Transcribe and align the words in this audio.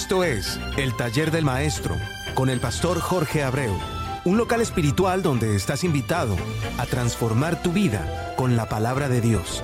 Esto 0.00 0.24
es 0.24 0.58
El 0.78 0.96
Taller 0.96 1.30
del 1.30 1.44
Maestro 1.44 1.94
con 2.32 2.48
el 2.48 2.58
pastor 2.58 3.00
Jorge 3.00 3.42
Abreu, 3.42 3.78
un 4.24 4.38
local 4.38 4.62
espiritual 4.62 5.22
donde 5.22 5.54
estás 5.54 5.84
invitado 5.84 6.38
a 6.78 6.86
transformar 6.86 7.62
tu 7.62 7.70
vida 7.70 8.34
con 8.38 8.56
la 8.56 8.66
palabra 8.66 9.10
de 9.10 9.20
Dios, 9.20 9.62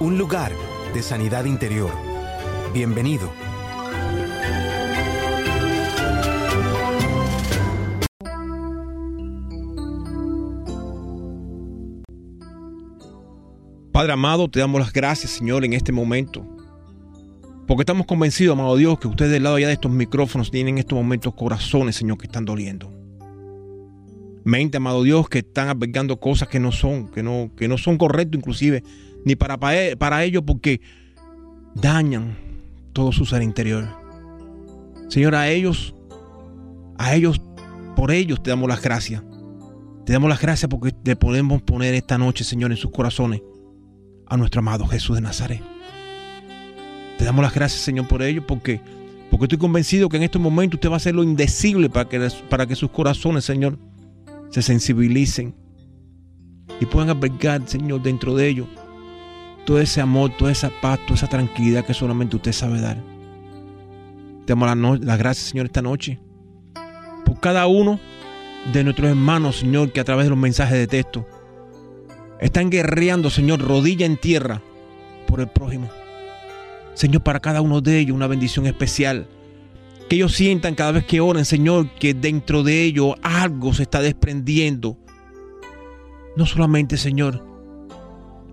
un 0.00 0.18
lugar 0.18 0.50
de 0.92 1.02
sanidad 1.02 1.44
interior. 1.44 1.92
Bienvenido. 2.74 3.30
Padre 13.92 14.12
amado, 14.12 14.50
te 14.50 14.58
damos 14.58 14.80
las 14.80 14.92
gracias, 14.92 15.30
Señor, 15.30 15.64
en 15.64 15.74
este 15.74 15.92
momento. 15.92 16.55
Porque 17.66 17.82
estamos 17.82 18.06
convencidos, 18.06 18.56
amado 18.56 18.76
Dios, 18.76 18.98
que 19.00 19.08
ustedes 19.08 19.32
del 19.32 19.42
lado 19.42 19.56
allá 19.56 19.66
de 19.66 19.72
estos 19.72 19.90
micrófonos 19.90 20.50
tienen 20.50 20.76
en 20.76 20.78
estos 20.78 20.96
momentos 20.96 21.34
corazones, 21.34 21.96
Señor, 21.96 22.16
que 22.16 22.26
están 22.26 22.44
doliendo. 22.44 22.92
Mente, 24.44 24.76
amado 24.76 25.02
Dios, 25.02 25.28
que 25.28 25.38
están 25.38 25.68
albergando 25.68 26.20
cosas 26.20 26.46
que 26.46 26.60
no 26.60 26.70
son, 26.70 27.08
que 27.08 27.24
no, 27.24 27.50
que 27.56 27.66
no 27.66 27.76
son 27.76 27.98
correctas 27.98 28.38
inclusive, 28.38 28.84
ni 29.24 29.34
para, 29.34 29.58
para 29.58 30.22
ellos, 30.22 30.44
porque 30.46 30.80
dañan 31.74 32.36
todo 32.92 33.10
su 33.10 33.26
ser 33.26 33.42
interior. 33.42 33.88
Señor, 35.08 35.34
a 35.34 35.48
ellos, 35.48 35.92
a 36.98 37.16
ellos, 37.16 37.42
por 37.96 38.12
ellos 38.12 38.40
te 38.40 38.50
damos 38.50 38.68
las 38.68 38.80
gracias. 38.80 39.24
Te 40.04 40.12
damos 40.12 40.28
las 40.28 40.40
gracias 40.40 40.68
porque 40.68 40.92
te 40.92 41.16
podemos 41.16 41.62
poner 41.62 41.94
esta 41.94 42.16
noche, 42.16 42.44
Señor, 42.44 42.70
en 42.70 42.76
sus 42.76 42.92
corazones 42.92 43.42
a 44.28 44.36
nuestro 44.36 44.60
amado 44.60 44.86
Jesús 44.86 45.16
de 45.16 45.22
Nazaret. 45.22 45.75
Te 47.18 47.24
damos 47.24 47.42
las 47.42 47.54
gracias, 47.54 47.82
Señor, 47.82 48.06
por 48.08 48.22
ello, 48.22 48.46
porque, 48.46 48.80
porque 49.30 49.44
estoy 49.46 49.58
convencido 49.58 50.08
que 50.08 50.16
en 50.16 50.22
este 50.22 50.38
momento 50.38 50.76
usted 50.76 50.88
va 50.88 50.94
a 50.94 50.96
hacer 50.96 51.14
lo 51.14 51.22
indecible 51.22 51.88
para 51.88 52.08
que, 52.08 52.28
para 52.48 52.66
que 52.66 52.76
sus 52.76 52.90
corazones, 52.90 53.44
Señor, 53.44 53.78
se 54.50 54.62
sensibilicen 54.62 55.54
y 56.80 56.86
puedan 56.86 57.10
albergar, 57.10 57.62
Señor, 57.66 58.02
dentro 58.02 58.34
de 58.34 58.48
ellos 58.48 58.66
todo 59.64 59.80
ese 59.80 60.00
amor, 60.00 60.30
toda 60.38 60.52
esa 60.52 60.70
paz, 60.80 61.00
toda 61.06 61.16
esa 61.16 61.26
tranquilidad 61.26 61.84
que 61.84 61.92
solamente 61.92 62.36
usted 62.36 62.52
sabe 62.52 62.80
dar. 62.80 62.96
Te 64.46 64.52
damos 64.52 65.00
las 65.00 65.18
gracias, 65.18 65.48
Señor, 65.48 65.66
esta 65.66 65.82
noche 65.82 66.20
por 67.26 67.40
cada 67.40 67.66
uno 67.66 67.98
de 68.72 68.84
nuestros 68.84 69.10
hermanos, 69.10 69.58
Señor, 69.58 69.92
que 69.92 70.00
a 70.00 70.04
través 70.04 70.26
de 70.26 70.30
los 70.30 70.38
mensajes 70.38 70.78
de 70.78 70.86
texto 70.86 71.26
están 72.40 72.70
guerreando, 72.70 73.28
Señor, 73.28 73.60
rodilla 73.60 74.06
en 74.06 74.16
tierra 74.16 74.62
por 75.26 75.40
el 75.40 75.48
prójimo. 75.48 75.90
Señor, 76.96 77.22
para 77.22 77.40
cada 77.40 77.60
uno 77.60 77.82
de 77.82 77.98
ellos 77.98 78.16
una 78.16 78.26
bendición 78.26 78.66
especial. 78.66 79.28
Que 80.08 80.16
ellos 80.16 80.32
sientan 80.32 80.74
cada 80.74 80.92
vez 80.92 81.04
que 81.04 81.20
oren, 81.20 81.44
Señor, 81.44 81.90
que 81.98 82.14
dentro 82.14 82.62
de 82.62 82.84
ellos 82.84 83.14
algo 83.22 83.74
se 83.74 83.82
está 83.82 84.00
desprendiendo. 84.00 84.96
No 86.36 86.46
solamente, 86.46 86.96
Señor, 86.96 87.46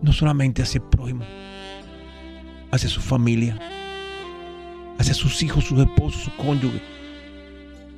no 0.01 0.11
solamente 0.11 0.61
hacia 0.61 0.79
el 0.79 0.89
prójimo, 0.89 1.23
hacia 2.71 2.89
su 2.89 2.99
familia, 2.99 3.57
hacia 4.99 5.13
sus 5.13 5.41
hijos, 5.41 5.63
sus 5.63 5.79
esposos, 5.79 6.23
sus 6.23 6.33
cónyuges, 6.33 6.81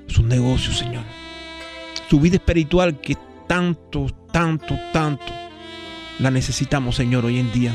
sus 0.05 0.25
negocios, 0.25 0.77
Señor. 0.77 1.03
Su 2.07 2.19
vida 2.19 2.35
espiritual 2.35 3.01
que 3.01 3.17
tanto, 3.47 4.05
tanto, 4.31 4.77
tanto 4.93 5.33
la 6.19 6.29
necesitamos, 6.29 6.95
Señor, 6.97 7.25
hoy 7.25 7.39
en 7.39 7.51
día. 7.51 7.73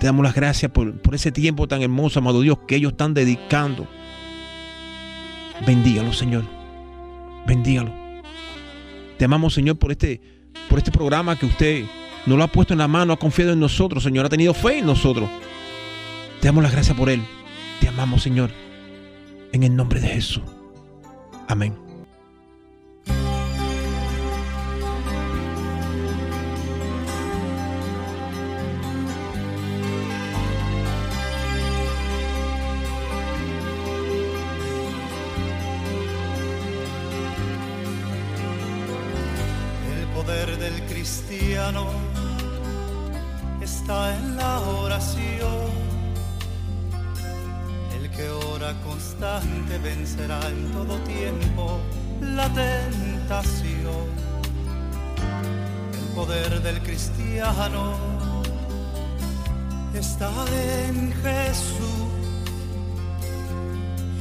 Te 0.00 0.06
damos 0.06 0.24
las 0.24 0.34
gracias 0.34 0.72
por, 0.72 0.94
ese 1.12 1.30
tiempo 1.30 1.68
tan 1.68 1.82
hermoso, 1.82 2.20
amado 2.20 2.40
Dios, 2.40 2.60
que 2.66 2.76
ellos 2.76 2.92
están 2.92 3.12
dedicando. 3.12 3.86
Bendígalo, 5.66 6.14
Señor. 6.14 6.44
Bendígalo. 7.46 7.92
Te 9.18 9.26
amamos, 9.26 9.52
Señor, 9.52 9.78
por 9.78 9.92
este, 9.92 10.22
por 10.70 10.78
este 10.78 10.90
programa 10.90 11.38
que 11.38 11.44
usted 11.44 11.84
nos 12.24 12.38
lo 12.38 12.44
ha 12.44 12.48
puesto 12.48 12.72
en 12.72 12.78
la 12.78 12.88
mano, 12.88 13.12
ha 13.12 13.18
confiado 13.18 13.52
en 13.52 13.60
nosotros, 13.60 14.02
Señor, 14.02 14.24
ha 14.24 14.30
tenido 14.30 14.54
fe 14.54 14.78
en 14.78 14.86
nosotros. 14.86 15.28
Te 16.40 16.48
damos 16.48 16.62
las 16.62 16.72
gracias 16.72 16.96
por 16.96 17.10
él. 17.10 17.22
Te 17.80 17.88
amamos, 17.88 18.22
Señor. 18.22 18.50
En 19.52 19.64
el 19.64 19.76
nombre 19.76 20.00
de 20.00 20.08
Jesús. 20.08 20.42
Amén. 21.46 21.89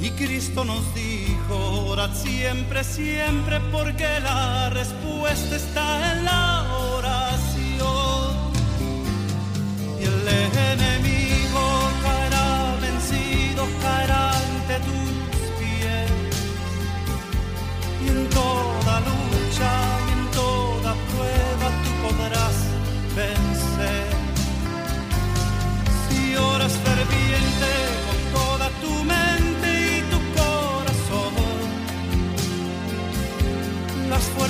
Y 0.02 0.12
Cristo 0.12 0.64
nos 0.64 0.94
dijo, 0.96 1.56
orad 1.88 2.14
siempre, 2.16 2.84
siempre, 2.84 3.60
porque 3.72 4.08
la 4.22 4.70
respuesta 4.70 5.56
está 5.56 6.14
en 6.14 6.26
la 6.26 6.59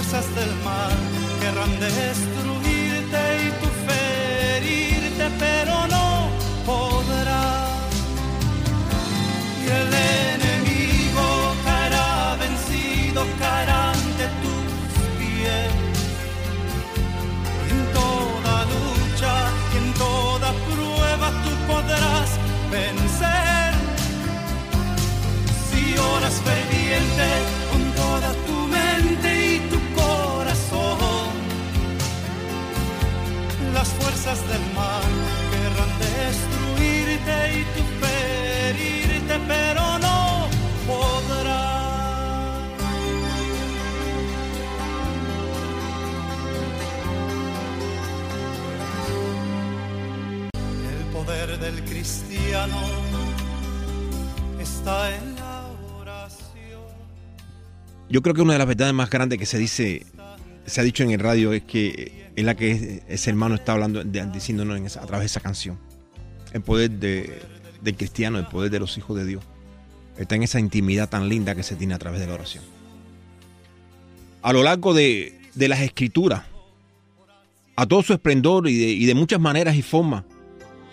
fuerzas 0.09 0.35
del 0.35 0.49
mal 0.63 0.91
querrán 1.39 1.79
destruirte 1.79 3.21
y 3.43 3.51
tu 3.61 3.69
ferirte, 3.87 5.29
pero 5.37 5.87
no 5.87 5.98
fuerzas 34.29 34.47
del 34.49 34.73
mal 34.73 35.03
querrán 35.51 35.99
destruirte 35.99 37.59
y 37.59 37.63
tu 37.75 37.83
ferirte, 38.05 39.39
pero 39.47 39.99
no 39.99 40.47
podrás. 40.87 41.69
El 50.89 51.03
poder 51.11 51.59
del 51.59 51.83
cristiano 51.85 52.81
está 54.59 55.15
en 55.15 55.35
la 55.35 55.65
oración. 55.99 56.81
Yo 58.09 58.21
creo 58.21 58.35
que 58.35 58.41
una 58.41 58.53
de 58.53 58.59
las 58.59 58.67
verdades 58.67 58.93
más 58.93 59.09
grandes 59.09 59.39
que 59.39 59.45
se 59.45 59.57
dice, 59.57 60.05
se 60.69 60.81
ha 60.81 60.83
dicho 60.83 61.03
en 61.03 61.11
el 61.11 61.19
radio 61.19 61.51
es 61.53 61.63
que 61.63 62.31
es 62.35 62.43
la 62.45 62.55
que 62.55 63.03
ese 63.07 63.29
hermano 63.29 63.55
está 63.55 63.73
hablando, 63.73 64.03
diciéndonos 64.03 64.97
a 64.97 65.01
través 65.05 65.21
de 65.23 65.25
esa 65.27 65.39
canción. 65.41 65.77
El 66.53 66.61
poder 66.61 66.91
de- 66.91 67.41
del 67.81 67.95
cristiano, 67.95 68.39
el 68.39 68.47
poder 68.47 68.71
de 68.71 68.79
los 68.79 68.97
hijos 68.97 69.17
de 69.17 69.25
Dios. 69.25 69.43
Está 70.17 70.35
en 70.35 70.43
esa 70.43 70.59
intimidad 70.59 71.09
tan 71.09 71.29
linda 71.29 71.55
que 71.55 71.63
se 71.63 71.75
tiene 71.75 71.93
a 71.93 71.99
través 71.99 72.19
de 72.19 72.27
la 72.27 72.33
oración. 72.33 72.63
A 74.41 74.53
lo 74.53 74.63
largo 74.63 74.93
de, 74.93 75.39
de 75.55 75.67
las 75.67 75.79
escrituras, 75.81 76.43
a 77.75 77.85
todo 77.85 78.01
su 78.03 78.13
esplendor 78.13 78.67
y 78.67 78.77
de, 78.77 78.87
y 78.87 79.05
de 79.05 79.15
muchas 79.15 79.39
maneras 79.39 79.75
y 79.75 79.81
formas, 79.81 80.23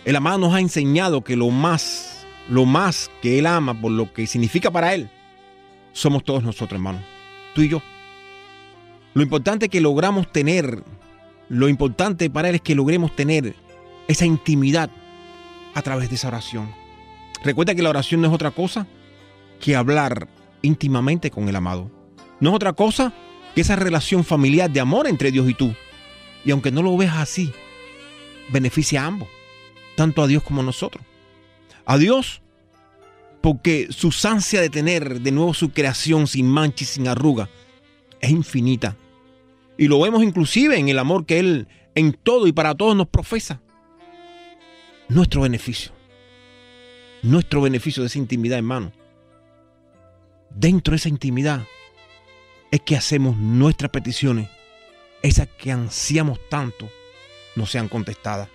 el 0.04 0.14
amado 0.16 0.38
nos 0.38 0.54
ha 0.54 0.60
enseñado 0.60 1.22
que 1.24 1.36
lo 1.36 1.50
más 1.50 2.12
lo 2.48 2.64
más 2.64 3.10
que 3.22 3.40
Él 3.40 3.46
ama, 3.46 3.80
por 3.80 3.90
lo 3.90 4.12
que 4.12 4.24
significa 4.28 4.70
para 4.70 4.94
Él, 4.94 5.10
somos 5.92 6.22
todos 6.22 6.44
nosotros, 6.44 6.78
hermano. 6.78 7.02
Tú 7.56 7.62
y 7.62 7.68
yo. 7.68 7.82
Lo 9.16 9.22
importante 9.22 9.70
que 9.70 9.80
logramos 9.80 10.30
tener, 10.30 10.82
lo 11.48 11.70
importante 11.70 12.28
para 12.28 12.50
Él 12.50 12.56
es 12.56 12.60
que 12.60 12.74
logremos 12.74 13.16
tener 13.16 13.54
esa 14.08 14.26
intimidad 14.26 14.90
a 15.72 15.80
través 15.80 16.10
de 16.10 16.16
esa 16.16 16.28
oración. 16.28 16.70
Recuerda 17.42 17.74
que 17.74 17.80
la 17.80 17.88
oración 17.88 18.20
no 18.20 18.28
es 18.28 18.34
otra 18.34 18.50
cosa 18.50 18.86
que 19.58 19.74
hablar 19.74 20.28
íntimamente 20.60 21.30
con 21.30 21.48
el 21.48 21.56
amado. 21.56 21.90
No 22.40 22.50
es 22.50 22.56
otra 22.56 22.74
cosa 22.74 23.14
que 23.54 23.62
esa 23.62 23.74
relación 23.74 24.22
familiar 24.22 24.70
de 24.70 24.80
amor 24.80 25.06
entre 25.06 25.32
Dios 25.32 25.48
y 25.48 25.54
tú. 25.54 25.74
Y 26.44 26.50
aunque 26.50 26.70
no 26.70 26.82
lo 26.82 26.94
veas 26.94 27.16
así, 27.16 27.54
beneficia 28.50 29.02
a 29.02 29.06
ambos, 29.06 29.28
tanto 29.96 30.22
a 30.22 30.26
Dios 30.26 30.42
como 30.42 30.60
a 30.60 30.64
nosotros. 30.64 31.02
A 31.86 31.96
Dios, 31.96 32.42
porque 33.40 33.88
su 33.88 34.12
ansia 34.28 34.60
de 34.60 34.68
tener 34.68 35.22
de 35.22 35.32
nuevo 35.32 35.54
su 35.54 35.70
creación 35.70 36.26
sin 36.26 36.46
mancha 36.46 36.84
y 36.84 36.86
sin 36.86 37.08
arruga 37.08 37.48
es 38.20 38.28
infinita. 38.28 38.94
Y 39.78 39.88
lo 39.88 40.00
vemos 40.00 40.22
inclusive 40.22 40.78
en 40.78 40.88
el 40.88 40.98
amor 40.98 41.26
que 41.26 41.38
Él 41.38 41.68
en 41.94 42.12
todo 42.12 42.46
y 42.46 42.52
para 42.52 42.74
todos 42.74 42.96
nos 42.96 43.08
profesa. 43.08 43.60
Nuestro 45.08 45.42
beneficio. 45.42 45.92
Nuestro 47.22 47.60
beneficio 47.60 48.02
de 48.02 48.08
esa 48.08 48.18
intimidad, 48.18 48.58
hermano. 48.58 48.92
Dentro 50.50 50.92
de 50.92 50.96
esa 50.96 51.08
intimidad 51.08 51.66
es 52.70 52.80
que 52.80 52.96
hacemos 52.96 53.36
nuestras 53.36 53.90
peticiones, 53.90 54.48
esas 55.22 55.48
que 55.58 55.72
ansiamos 55.72 56.38
tanto, 56.48 56.88
no 57.54 57.66
sean 57.66 57.88
contestadas. 57.88 58.48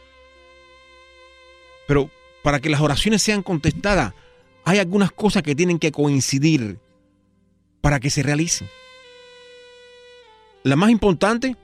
Pero 1.88 2.10
para 2.44 2.60
que 2.60 2.70
las 2.70 2.82
oraciones 2.82 3.22
sean 3.22 3.44
contestadas, 3.44 4.14
hay 4.64 4.80
algunas 4.80 5.12
cosas 5.12 5.44
que 5.44 5.56
tienen 5.56 5.80
que 5.80 5.92
coincidir 5.92 6.80
para 7.82 8.00
que 8.00 8.10
se 8.10 8.24
realicen. 8.24 8.68
La 10.64 10.76
más 10.76 10.92
importante, 10.92 11.56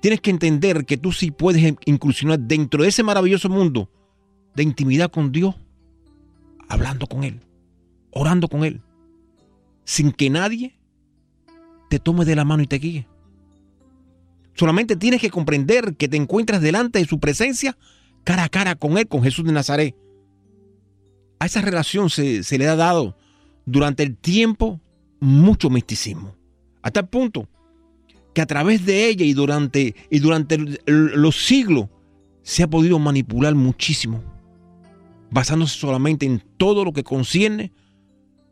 tienes 0.00 0.20
que 0.20 0.30
entender 0.30 0.84
que 0.84 0.96
tú 0.96 1.12
sí 1.12 1.30
puedes 1.30 1.74
incursionar 1.84 2.40
dentro 2.40 2.82
de 2.82 2.88
ese 2.88 3.02
maravilloso 3.02 3.48
mundo 3.48 3.90
de 4.54 4.62
intimidad 4.62 5.10
con 5.10 5.32
Dios, 5.32 5.54
hablando 6.68 7.06
con 7.06 7.24
Él, 7.24 7.40
orando 8.10 8.48
con 8.48 8.64
Él, 8.64 8.80
sin 9.84 10.12
que 10.12 10.30
nadie 10.30 10.78
te 11.88 11.98
tome 11.98 12.24
de 12.24 12.36
la 12.36 12.44
mano 12.44 12.62
y 12.62 12.66
te 12.66 12.76
guíe. 12.76 13.06
Solamente 14.54 14.96
tienes 14.96 15.20
que 15.20 15.30
comprender 15.30 15.96
que 15.96 16.08
te 16.08 16.16
encuentras 16.16 16.60
delante 16.60 16.98
de 16.98 17.06
su 17.06 17.18
presencia 17.18 17.76
cara 18.24 18.44
a 18.44 18.48
cara 18.48 18.74
con 18.74 18.98
Él, 18.98 19.08
con 19.08 19.22
Jesús 19.22 19.44
de 19.44 19.52
Nazaret. 19.52 19.96
A 21.38 21.46
esa 21.46 21.62
relación 21.62 22.10
se, 22.10 22.58
le 22.58 22.68
ha 22.68 22.76
dado 22.76 23.16
durante 23.64 24.02
el 24.02 24.16
tiempo 24.16 24.80
mucho 25.20 25.70
misticismo. 25.70 26.34
Hasta 26.82 27.00
el 27.00 27.08
punto 27.08 27.48
que 28.40 28.42
a 28.42 28.46
través 28.46 28.86
de 28.86 29.06
ella 29.06 29.26
y 29.26 29.34
durante, 29.34 29.94
y 30.08 30.18
durante 30.18 30.56
los 30.86 31.44
siglos 31.44 31.88
se 32.42 32.62
ha 32.62 32.70
podido 32.70 32.98
manipular 32.98 33.54
muchísimo, 33.54 34.22
basándose 35.30 35.78
solamente 35.78 36.24
en 36.24 36.42
todo 36.56 36.86
lo 36.86 36.94
que 36.94 37.04
concierne 37.04 37.70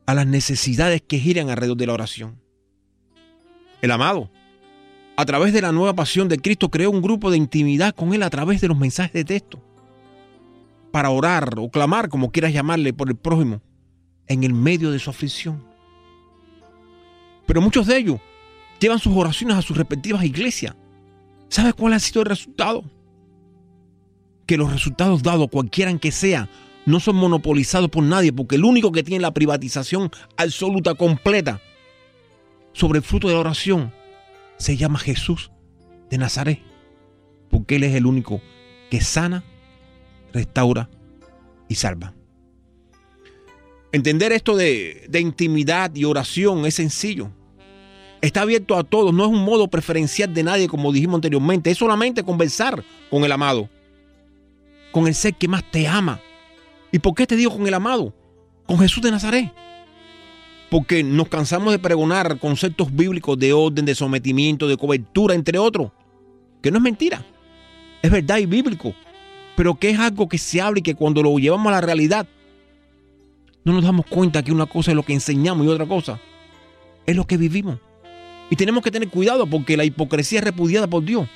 a 0.05 0.13
las 0.13 0.27
necesidades 0.27 1.01
que 1.01 1.19
giran 1.19 1.49
alrededor 1.49 1.79
de 1.79 1.87
la 1.87 1.95
oración. 1.95 2.39
El 3.81 3.93
amado 3.93 4.31
a 5.17 5.25
través 5.25 5.55
de 5.55 5.63
la 5.63 5.73
nueva 5.73 5.95
pasión 5.95 6.29
de 6.29 6.39
Cristo, 6.39 6.71
creó 6.71 6.91
un 6.91 7.03
grupo 7.03 7.31
de 7.31 7.39
intimidad 7.39 7.95
con 7.95 8.13
Él 8.13 8.23
a 8.23 8.31
través 8.31 8.61
de 8.61 8.69
los 8.69 8.79
mensajes 8.79 9.15
de 9.15 9.25
texto. 9.25 9.61
Para 10.93 11.11
orar 11.11 11.55
o 11.59 11.71
clamar, 11.71 12.09
como 12.09 12.31
quieras 12.31 12.53
llamarle, 12.53 12.93
por 12.93 13.09
el 13.09 13.17
prójimo, 13.17 13.61
en 14.29 14.45
el 14.45 14.53
medio 14.53 14.93
de 14.93 14.99
su 15.01 15.11
aflicción. 15.11 15.65
Pero 17.47 17.61
muchos 17.61 17.87
de 17.87 17.97
ellos 17.97 18.21
llevan 18.81 18.99
sus 18.99 19.17
oraciones 19.17 19.57
a 19.57 19.63
sus 19.63 19.77
respectivas 19.77 20.25
iglesias. 20.25 20.75
¿Sabes 21.49 21.75
cuál 21.75 21.95
ha 21.95 21.99
sido 21.99 22.23
el 22.23 22.29
resultado? 22.29 22.85
Que 24.47 24.57
los 24.57 24.73
resultados 24.73 25.23
dados, 25.23 25.49
cualquiera 25.51 25.97
que 25.99 26.13
sea, 26.13 26.49
no 26.87 27.01
son 27.01 27.17
monopolizados 27.17 27.91
por 27.91 28.03
nadie, 28.03 28.33
porque 28.33 28.57
el 28.57 28.65
único 28.65 28.93
que 28.93 29.03
tiene 29.03 29.23
la 29.23 29.35
privatización 29.35 30.11
absoluta, 30.37 30.95
completa, 30.95 31.61
sobre 32.73 32.99
el 32.99 33.05
fruto 33.05 33.29
de 33.29 33.35
la 33.35 33.41
oración, 33.41 33.93
se 34.57 34.77
llama 34.77 34.99
Jesús 34.99 35.51
de 36.11 36.19
Nazaret, 36.19 36.61
porque 37.51 37.77
Él 37.77 37.85
es 37.85 37.95
el 37.95 38.07
único 38.07 38.41
que 38.91 39.01
sana, 39.01 39.45
restaura 40.33 40.89
y 41.69 41.75
salva. 41.75 42.15
Entender 43.93 44.33
esto 44.33 44.57
de, 44.57 45.07
de, 45.09 45.21
intimidad 45.21 45.95
y 45.95 46.05
oración 46.05 46.67
es 46.67 46.75
sencillo. 46.75 47.33
Está 48.21 48.43
abierto 48.43 48.77
a 48.77 48.85
todos, 48.85 49.15
no 49.15 49.25
es 49.25 49.31
un 49.31 49.45
modo 49.45 49.69
preferencial 49.69 50.35
de 50.35 50.43
nadie 50.43 50.69
como 50.69 50.93
dijimos 50.93 51.17
anteriormente, 51.17 51.71
es 51.71 51.79
solamente 51.79 52.23
conversar 52.23 52.83
con 53.11 53.25
el 53.25 53.33
amado, 53.33 53.69
con 54.91 55.07
el 55.07 55.15
ser 55.15 55.35
que 55.35 55.49
más 55.49 55.63
te 55.71 55.87
ama. 55.87 56.21
¿Y 56.91 56.99
por 56.99 57.15
qué 57.15 57.27
te 57.27 57.37
digo 57.37 57.57
con 57.57 57.67
el 57.67 57.75
amado? 57.75 58.13
Con 58.67 58.79
Jesús 58.79 59.03
de 59.03 59.11
Nazaret 59.11 59.53
porque 60.71 61.03
nos 61.03 61.29
cansamos 61.29 61.73
de 61.73 61.79
pregonar 61.79 62.39
conceptos 62.39 62.95
bíblicos 62.95 63.39
de 63.39 63.53
orden, 63.53 63.85
de 63.85 63.95
sometimiento, 63.95 64.69
de 64.69 64.77
cobertura, 64.77 65.35
entre 65.35 65.59
otros, 65.59 65.93
que 66.63 66.71
no 66.71 66.79
es 66.79 66.83
mentira, 66.83 67.25
es 68.03 68.11
verdad 68.11 68.39
y 68.39 68.47
bíblico, 68.47 68.95
pero 69.57 69.79
que 69.79 69.91
es 69.91 69.99
algo 69.99 70.29
que 70.29 70.39
se 70.39 70.61
habla 70.61 70.81
y 70.81 70.83
que 70.83 70.95
cuando 70.95 71.23
lo 71.23 71.37
llevamos 71.39 71.69
a 71.69 71.77
la 71.77 71.81
realidad, 71.81 72.27
no 73.65 73.73
nos 73.73 73.85
damos 73.85 74.07
cuenta 74.07 74.43
que 74.43 74.53
una 74.53 74.67
cosa 74.67 74.91
es 74.91 74.95
lo 74.95 75.03
que 75.03 75.15
enseñamos 75.15 75.67
y 75.67 75.69
otra 75.69 75.87
cosa 75.87 76.21
es 77.07 77.17
lo 77.17 77.27
que 77.27 77.37
vivimos. 77.37 77.79
Y 78.51 78.57
tenemos 78.57 78.83
que 78.83 78.91
tener 78.91 79.09
cuidado 79.09 79.47
porque 79.47 79.77
la 79.77 79.85
hipocresía 79.85 80.39
es 80.39 80.45
repudiada 80.45 80.87
por 80.87 81.05
Dios. 81.05 81.29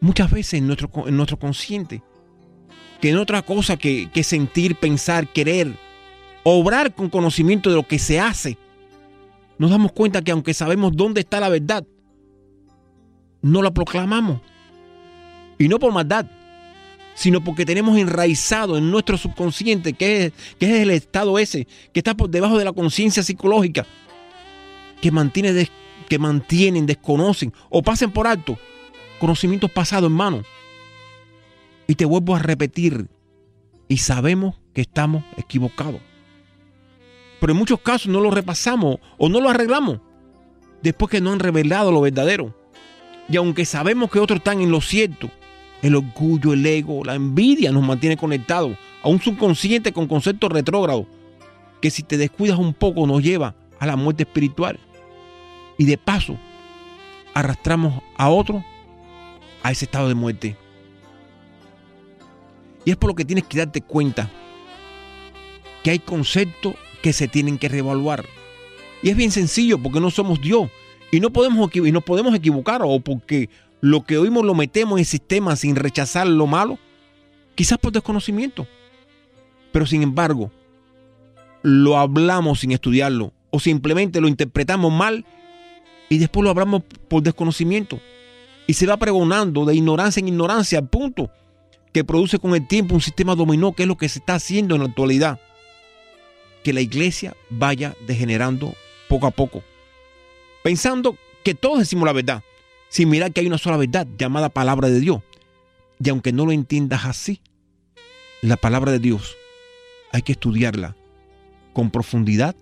Muchas 0.00 0.30
veces 0.30 0.54
en 0.54 0.66
nuestro, 0.66 0.90
en 1.06 1.16
nuestro 1.16 1.38
consciente, 1.38 2.02
que 3.00 3.10
en 3.10 3.18
otra 3.18 3.42
cosa 3.42 3.76
que, 3.76 4.10
que 4.12 4.22
sentir, 4.22 4.76
pensar, 4.76 5.28
querer, 5.28 5.72
obrar 6.44 6.94
con 6.94 7.10
conocimiento 7.10 7.70
de 7.70 7.76
lo 7.76 7.86
que 7.86 7.98
se 7.98 8.20
hace, 8.20 8.58
nos 9.58 9.70
damos 9.70 9.92
cuenta 9.92 10.22
que 10.22 10.30
aunque 10.30 10.54
sabemos 10.54 10.92
dónde 10.94 11.20
está 11.20 11.40
la 11.40 11.48
verdad, 11.48 11.84
no 13.42 13.62
la 13.62 13.72
proclamamos. 13.72 14.40
Y 15.58 15.66
no 15.68 15.78
por 15.78 15.92
maldad, 15.92 16.26
sino 17.14 17.42
porque 17.42 17.66
tenemos 17.66 17.98
enraizado 17.98 18.78
en 18.78 18.90
nuestro 18.92 19.18
subconsciente, 19.18 19.94
que 19.94 20.26
es, 20.26 20.32
que 20.60 20.66
es 20.66 20.82
el 20.82 20.90
estado 20.90 21.38
ese, 21.38 21.66
que 21.92 21.98
está 21.98 22.16
por 22.16 22.30
debajo 22.30 22.56
de 22.56 22.64
la 22.64 22.72
conciencia 22.72 23.24
psicológica, 23.24 23.86
que, 25.00 25.10
mantiene 25.10 25.68
que 26.08 26.18
mantienen, 26.18 26.86
desconocen 26.86 27.52
o 27.68 27.82
pasen 27.82 28.10
por 28.10 28.26
alto 28.26 28.58
conocimientos 29.18 29.70
pasados, 29.70 30.10
hermano. 30.10 30.42
Y 31.86 31.94
te 31.94 32.04
vuelvo 32.04 32.36
a 32.36 32.38
repetir, 32.38 33.08
y 33.88 33.98
sabemos 33.98 34.56
que 34.74 34.82
estamos 34.82 35.24
equivocados. 35.36 36.00
Pero 37.40 37.52
en 37.52 37.58
muchos 37.58 37.80
casos 37.80 38.08
no 38.08 38.20
lo 38.20 38.30
repasamos 38.30 38.98
o 39.16 39.28
no 39.28 39.40
lo 39.40 39.48
arreglamos 39.48 40.00
después 40.82 41.10
que 41.10 41.20
no 41.20 41.32
han 41.32 41.40
revelado 41.40 41.90
lo 41.90 42.00
verdadero. 42.00 42.54
Y 43.28 43.36
aunque 43.36 43.64
sabemos 43.64 44.10
que 44.10 44.20
otros 44.20 44.38
están 44.38 44.60
en 44.60 44.70
lo 44.70 44.80
cierto, 44.80 45.30
el 45.82 45.94
orgullo, 45.94 46.52
el 46.52 46.66
ego, 46.66 47.04
la 47.04 47.14
envidia 47.14 47.72
nos 47.72 47.84
mantiene 47.84 48.16
conectados 48.16 48.76
a 49.02 49.08
un 49.08 49.20
subconsciente 49.20 49.92
con 49.92 50.06
conceptos 50.06 50.50
retrógrados 50.50 51.06
que 51.80 51.90
si 51.90 52.02
te 52.02 52.16
descuidas 52.16 52.58
un 52.58 52.74
poco 52.74 53.06
nos 53.06 53.22
lleva 53.22 53.54
a 53.78 53.86
la 53.86 53.96
muerte 53.96 54.24
espiritual. 54.24 54.78
Y 55.78 55.86
de 55.86 55.96
paso, 55.96 56.36
arrastramos 57.34 58.02
a 58.16 58.28
otro 58.28 58.64
a 59.62 59.70
ese 59.70 59.84
estado 59.84 60.08
de 60.08 60.14
muerte. 60.14 60.56
Y 62.84 62.90
es 62.90 62.96
por 62.96 63.10
lo 63.10 63.14
que 63.14 63.24
tienes 63.24 63.44
que 63.44 63.58
darte 63.58 63.80
cuenta 63.80 64.30
que 65.82 65.90
hay 65.90 65.98
conceptos 65.98 66.74
que 67.02 67.12
se 67.12 67.28
tienen 67.28 67.58
que 67.58 67.68
reevaluar. 67.68 68.24
Y 69.02 69.10
es 69.10 69.16
bien 69.16 69.30
sencillo 69.30 69.78
porque 69.78 70.00
no 70.00 70.10
somos 70.10 70.40
Dios 70.40 70.68
y 71.12 71.20
no 71.20 71.30
podemos, 71.30 71.70
y 71.74 71.92
no 71.92 72.00
podemos 72.00 72.34
equivocar 72.34 72.82
o 72.84 72.98
porque 73.00 73.48
lo 73.80 74.04
que 74.04 74.18
oímos 74.18 74.44
lo 74.44 74.54
metemos 74.54 74.94
en 74.94 75.00
el 75.00 75.06
sistema 75.06 75.54
sin 75.56 75.76
rechazar 75.76 76.26
lo 76.26 76.46
malo, 76.46 76.78
quizás 77.54 77.78
por 77.78 77.92
desconocimiento. 77.92 78.66
Pero 79.70 79.86
sin 79.86 80.02
embargo, 80.02 80.50
lo 81.62 81.98
hablamos 81.98 82.60
sin 82.60 82.72
estudiarlo 82.72 83.32
o 83.50 83.60
simplemente 83.60 84.20
lo 84.20 84.28
interpretamos 84.28 84.92
mal 84.92 85.24
y 86.08 86.18
después 86.18 86.44
lo 86.44 86.50
hablamos 86.50 86.82
por 87.08 87.22
desconocimiento. 87.22 88.00
Y 88.66 88.74
se 88.74 88.86
va 88.86 88.96
pregonando 88.96 89.64
de 89.64 89.74
ignorancia 89.74 90.20
en 90.20 90.28
ignorancia 90.28 90.78
al 90.78 90.88
punto 90.88 91.30
que 91.92 92.04
produce 92.04 92.38
con 92.38 92.54
el 92.54 92.66
tiempo 92.66 92.94
un 92.94 93.00
sistema 93.00 93.34
dominó, 93.34 93.72
que 93.72 93.84
es 93.84 93.88
lo 93.88 93.96
que 93.96 94.08
se 94.08 94.18
está 94.18 94.34
haciendo 94.34 94.74
en 94.74 94.82
la 94.82 94.88
actualidad 94.88 95.40
que 96.62 96.72
la 96.72 96.80
iglesia 96.80 97.34
vaya 97.50 97.96
degenerando 98.06 98.74
poco 99.08 99.26
a 99.26 99.30
poco. 99.30 99.62
Pensando 100.62 101.16
que 101.44 101.54
todos 101.54 101.78
decimos 101.78 102.06
la 102.06 102.12
verdad, 102.12 102.42
sin 102.88 103.08
mirar 103.08 103.32
que 103.32 103.40
hay 103.40 103.46
una 103.46 103.58
sola 103.58 103.76
verdad 103.76 104.06
llamada 104.18 104.48
palabra 104.48 104.88
de 104.88 105.00
Dios. 105.00 105.22
Y 106.02 106.10
aunque 106.10 106.32
no 106.32 106.46
lo 106.46 106.52
entiendas 106.52 107.04
así, 107.04 107.40
la 108.42 108.56
palabra 108.56 108.92
de 108.92 108.98
Dios 108.98 109.36
hay 110.12 110.22
que 110.22 110.32
estudiarla 110.32 110.94
con 111.72 111.90
profundidad 111.90 112.54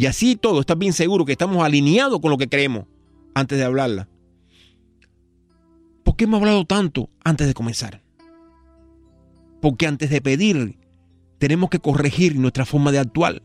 y 0.00 0.06
así 0.06 0.34
todo, 0.34 0.60
estás 0.60 0.78
bien 0.78 0.94
seguro 0.94 1.26
que 1.26 1.32
estamos 1.32 1.62
alineados 1.62 2.20
con 2.20 2.30
lo 2.30 2.38
que 2.38 2.48
creemos 2.48 2.86
antes 3.34 3.58
de 3.58 3.66
hablarla. 3.66 4.08
¿Por 6.04 6.16
qué 6.16 6.24
hemos 6.24 6.40
hablado 6.40 6.64
tanto 6.64 7.10
antes 7.22 7.46
de 7.46 7.52
comenzar? 7.52 8.02
Porque 9.60 9.86
antes 9.86 10.08
de 10.08 10.22
pedir 10.22 10.78
tenemos 11.36 11.68
que 11.68 11.80
corregir 11.80 12.34
nuestra 12.36 12.64
forma 12.64 12.92
de 12.92 12.98
actuar. 12.98 13.42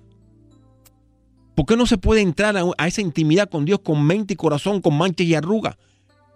¿Por 1.56 1.66
qué 1.66 1.76
no 1.76 1.86
se 1.86 1.98
puede 1.98 2.22
entrar 2.22 2.56
a, 2.56 2.88
esa 2.88 3.02
intimidad 3.02 3.50
con 3.50 3.66
Dios 3.66 3.82
con 3.82 4.08
mente 4.08 4.36
y 4.36 4.38
corazón, 4.38 4.80
con 4.80 4.98
manchas 4.98 5.28
y 5.28 5.36
arrugas? 5.36 5.76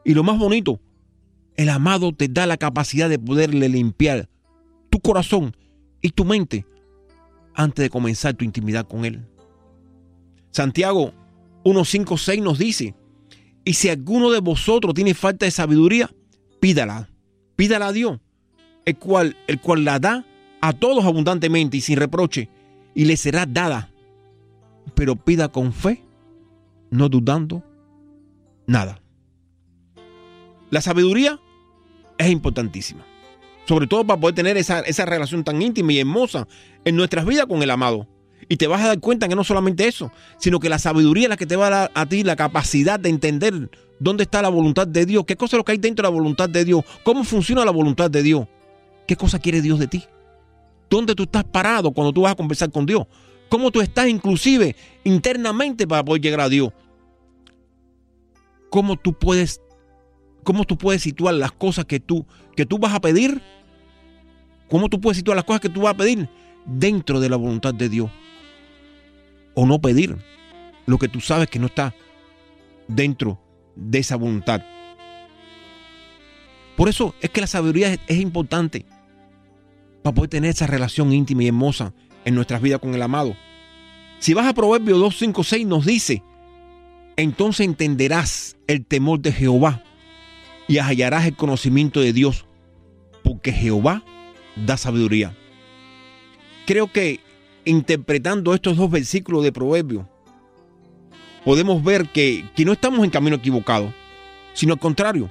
Y 0.03 0.15
lo 0.15 0.23
más 0.23 0.38
bonito, 0.38 0.81
el 1.55 1.69
amado 1.69 2.11
te 2.11 2.27
da 2.27 2.45
la 2.45 2.57
capacidad 2.57 3.07
de 3.07 3.19
poderle 3.19 3.69
limpiar 3.69 4.27
tu 4.89 4.99
corazón 4.99 5.55
y 6.01 6.09
tu 6.09 6.25
mente 6.25 6.65
antes 7.53 7.83
de 7.83 7.89
comenzar 7.89 8.33
tu 8.33 8.43
intimidad 8.43 8.85
con 8.85 9.05
Él. 9.05 9.25
Santiago 10.51 11.13
1.5.6 11.63 12.41
nos 12.41 12.58
dice, 12.58 12.96
y 13.63 13.74
si 13.74 13.89
alguno 13.89 14.32
de 14.32 14.39
vosotros 14.39 14.94
tiene 14.94 15.13
falta 15.13 15.46
de 15.46 15.51
sabiduría, 15.51 16.10
pídala, 16.60 17.10
pídala 17.56 17.88
a 17.88 17.91
Dios, 17.91 18.20
el 18.86 18.98
cual, 18.98 19.38
el 19.48 19.60
cual 19.60 19.84
la 19.84 20.00
da 20.00 20.25
a 20.62 20.74
todos 20.74 21.06
abundantemente 21.06 21.77
y 21.77 21.82
sin 21.82 21.98
reproche, 21.98 22.50
y 22.96 23.06
le 23.06 23.18
será 23.18 23.46
dada. 23.46 23.91
Pero 24.96 25.15
pida 25.15 25.50
con 25.50 25.72
fe, 25.72 26.03
no 26.89 27.10
dudando 27.10 27.63
nada. 28.65 29.01
La 30.70 30.82
sabiduría 30.82 31.39
es 32.18 32.29
importantísima. 32.29 33.06
Sobre 33.65 33.88
todo 33.88 34.06
para 34.06 34.20
poder 34.20 34.36
tener 34.36 34.58
esa, 34.58 34.79
esa 34.82 35.06
relación 35.06 35.44
tan 35.44 35.62
íntima 35.62 35.94
y 35.94 36.00
hermosa 36.00 36.48
en 36.86 36.96
nuestras 36.96 37.25
vidas 37.25 37.46
con 37.46 37.62
el 37.62 37.70
amado. 37.70 38.08
Y 38.51 38.58
te 38.58 38.65
vas 38.65 38.82
a 38.82 38.88
dar 38.88 39.00
cuenta 39.00 39.27
que 39.27 39.36
no 39.36 39.44
solamente 39.44 39.88
eso, 39.88 40.12
sino 40.39 40.60
que 40.60 40.70
la 40.70 40.79
sabiduría 40.79 41.25
es 41.25 41.29
la 41.29 41.38
que 41.38 41.46
te 41.46 41.56
va 41.56 41.68
a 41.68 41.70
dar 41.70 41.91
a 41.94 42.08
ti 42.08 42.24
la 42.24 42.36
capacidad 42.36 43.00
de 43.00 43.10
entender 43.10 43.70
dónde 44.00 44.24
está 44.24 44.41
la 44.41 44.50
voluntad 44.50 44.88
de 44.88 45.06
Dios, 45.06 45.24
qué 45.25 45.36
cosa 45.36 45.56
es 45.56 45.60
lo 45.60 45.63
que 45.63 45.74
hay 45.74 45.77
dentro 45.77 46.01
de 46.01 46.12
la 46.12 46.18
voluntad 46.18 46.50
de 46.50 46.65
Dios, 46.65 46.84
cómo 47.03 47.24
funciona 47.24 47.63
la 47.63 47.72
voluntad 47.72 48.10
de 48.10 48.24
Dios, 48.24 48.48
qué 49.08 49.15
cosa 49.15 49.38
quiere 49.38 49.62
Dios 49.62 49.77
de 49.77 49.86
ti, 49.86 50.03
dónde 50.89 51.13
tú 51.13 51.24
estás 51.24 51.44
parado 51.44 51.91
cuando 51.91 52.12
tú 52.12 52.22
vas 52.22 52.32
a 52.32 52.36
conversar 52.36 52.72
con 52.72 52.88
Dios, 52.88 53.06
cómo 53.50 53.70
tú 53.70 53.82
estás 53.82 54.08
inclusive 54.08 54.75
internamente 55.03 55.86
para 55.86 56.03
poder 56.03 56.24
llegar 56.24 56.41
a 56.41 56.50
Dios, 56.50 56.72
cómo 58.72 58.96
tú 58.96 59.13
puedes, 59.13 59.62
cómo 60.44 60.63
tú 60.63 60.75
puedes 60.75 61.03
situar 61.03 61.36
las 61.36 61.51
cosas 61.51 61.86
que 61.86 62.00
tú, 62.00 62.25
que 62.56 62.65
tú 62.65 62.79
vas 62.79 62.96
a 62.96 63.01
pedir, 63.01 63.44
cómo 64.70 64.89
tú 64.89 65.00
puedes 65.00 65.18
situar 65.18 65.36
las 65.36 65.46
cosas 65.46 65.62
que 65.62 65.70
tú 65.70 65.82
vas 65.82 65.94
a 65.94 65.98
pedir 65.98 66.27
dentro 66.65 67.20
de 67.20 67.29
la 67.29 67.36
voluntad 67.36 67.75
de 67.75 67.89
Dios 67.89 68.10
o 69.59 69.65
no 69.65 69.81
pedir 69.81 70.15
lo 70.85 70.97
que 70.97 71.09
tú 71.09 71.19
sabes 71.19 71.49
que 71.49 71.59
no 71.59 71.65
está 71.65 71.93
dentro 72.87 73.41
de 73.75 73.99
esa 73.99 74.15
voluntad. 74.15 74.61
Por 76.77 76.87
eso 76.87 77.13
es 77.19 77.29
que 77.29 77.41
la 77.41 77.47
sabiduría 77.47 77.93
es, 78.07 78.19
importante 78.19 78.85
para 80.01 80.15
poder 80.15 80.29
tener 80.29 80.51
esa 80.51 80.65
relación 80.65 81.11
íntima 81.11 81.43
y 81.43 81.47
hermosa 81.47 81.93
en 82.23 82.35
nuestras 82.35 82.61
vidas 82.61 82.79
con 82.79 82.95
el 82.95 83.01
amado. 83.01 83.35
Si 84.19 84.33
vas 84.33 84.47
a 84.47 84.53
Proverbios 84.53 84.97
2, 84.97 85.17
5, 85.17 85.43
6 85.43 85.67
nos 85.67 85.85
dice, 85.85 86.23
entonces 87.17 87.65
entenderás 87.65 88.55
el 88.67 88.85
temor 88.85 89.19
de 89.19 89.33
Jehová 89.33 89.83
y 90.69 90.77
hallarás 90.77 91.25
el 91.25 91.35
conocimiento 91.35 91.99
de 91.99 92.13
Dios, 92.13 92.45
porque 93.25 93.51
Jehová 93.51 94.05
da 94.55 94.77
sabiduría. 94.77 95.35
Creo 96.65 96.89
que 96.89 97.19
interpretando 97.69 98.53
estos 98.53 98.77
dos 98.77 98.89
versículos 98.89 99.43
de 99.43 99.51
Proverbios, 99.51 100.05
podemos 101.45 101.83
ver 101.83 102.09
que, 102.09 102.45
no 102.65 102.73
estamos 102.73 103.03
en 103.03 103.09
camino 103.09 103.35
equivocado, 103.35 103.93
sino 104.53 104.73
al 104.73 104.79
contrario, 104.79 105.29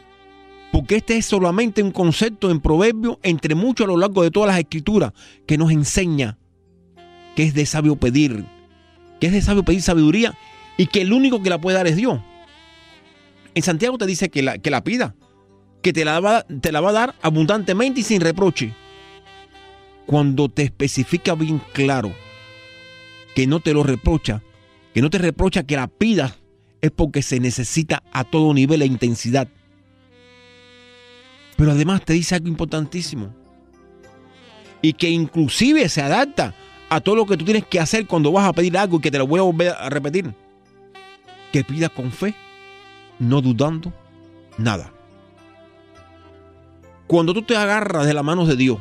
porque 0.73 0.97
este 0.97 1.17
es 1.17 1.27
solamente 1.27 1.83
un 1.83 1.91
concepto 1.91 2.51
en 2.51 2.61
Proverbios 2.61 3.19
entre 3.23 3.55
muchos 3.55 3.85
a 3.85 3.89
lo 3.89 3.97
largo 3.97 4.23
de 4.23 4.31
todas 4.31 4.49
las 4.49 4.59
escrituras 4.59 5.13
que 5.47 5.59
nos 5.59 5.71
enseña 5.71 6.39
que 7.35 7.45
es 7.45 7.55
de 7.55 7.67
sabio 7.67 7.97
pedir, 7.97 8.45
que 9.21 9.29
es 9.29 9.33
de 9.33 9.43
sabio 9.43 9.63
pedir 9.63 9.83
sabiduría 9.83 10.35
y 10.77 10.87
que 10.87 11.03
el 11.03 11.13
único 11.13 11.43
que 11.43 11.51
la 11.51 11.61
puede 11.61 11.77
dar 11.77 11.87
es 11.87 11.97
Dios. 11.97 12.21
En 13.55 13.63
Santiago 13.63 13.97
te 13.99 14.07
dice 14.07 14.29
que 14.29 14.43
la, 14.43 14.59
que 14.59 14.71
la 14.71 14.83
pida, 14.83 15.15
que 15.83 15.93
te 15.93 16.05
la, 16.05 16.19
va, 16.21 16.43
te 16.43 16.73
la 16.73 16.81
va 16.81 16.91
a 16.91 16.93
dar 16.93 17.15
abundantemente 17.23 18.01
y 18.01 18.03
sin 18.03 18.21
reproche. 18.21 18.75
Cuando 20.07 20.49
te 20.49 20.63
especifica 20.63 21.35
bien 21.35 21.61
claro 21.73 22.13
que 23.39 23.47
no 23.47 23.61
te 23.61 23.73
lo 23.73 23.85
reprocha, 23.85 24.43
que 24.93 25.01
no 25.01 25.11
te 25.11 25.19
reprocha 25.19 25.63
que 25.63 25.77
la 25.77 25.87
pidas, 25.87 26.41
es 26.81 26.91
porque 26.91 27.23
se 27.23 27.39
necesita 27.39 28.03
a 28.11 28.25
todo 28.25 28.53
nivel 28.53 28.83
e 28.83 28.87
intensidad. 28.87 29.47
Pero 31.57 31.71
además 31.71 32.05
te 32.05 32.15
dice 32.15 32.35
algo 32.35 32.49
importantísimo. 32.49 33.33
Y 34.83 34.93
que 34.95 35.09
inclusive 35.09 35.89
se 35.89 36.03
adapta 36.03 36.53
a 36.89 37.01
todo 37.01 37.15
lo 37.15 37.27
que 37.27 37.37
tú 37.37 37.45
tienes 37.45 37.65
que 37.65 37.79
hacer 37.79 38.09
cuando 38.09 38.33
vas 38.33 38.49
a 38.49 38.53
pedir 38.53 38.77
algo 38.77 38.97
y 38.97 39.03
que 39.03 39.13
te 39.13 39.19
lo 39.19 39.29
voy 39.29 39.39
a 39.39 39.45
volver 39.45 39.69
a 39.69 39.89
repetir. 39.89 40.35
Que 41.53 41.63
pidas 41.63 41.91
con 41.91 42.11
fe, 42.11 42.35
no 43.21 43.41
dudando 43.41 43.93
nada. 44.57 44.93
Cuando 47.07 47.33
tú 47.33 47.43
te 47.43 47.57
agarras 47.57 48.05
de 48.05 48.15
las 48.15 48.25
manos 48.25 48.49
de 48.49 48.57
Dios 48.57 48.81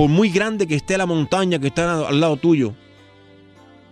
por 0.00 0.08
muy 0.08 0.30
grande 0.30 0.66
que 0.66 0.76
esté 0.76 0.96
la 0.96 1.04
montaña 1.04 1.58
que 1.58 1.66
está 1.66 2.08
al 2.08 2.20
lado 2.20 2.38
tuyo, 2.38 2.74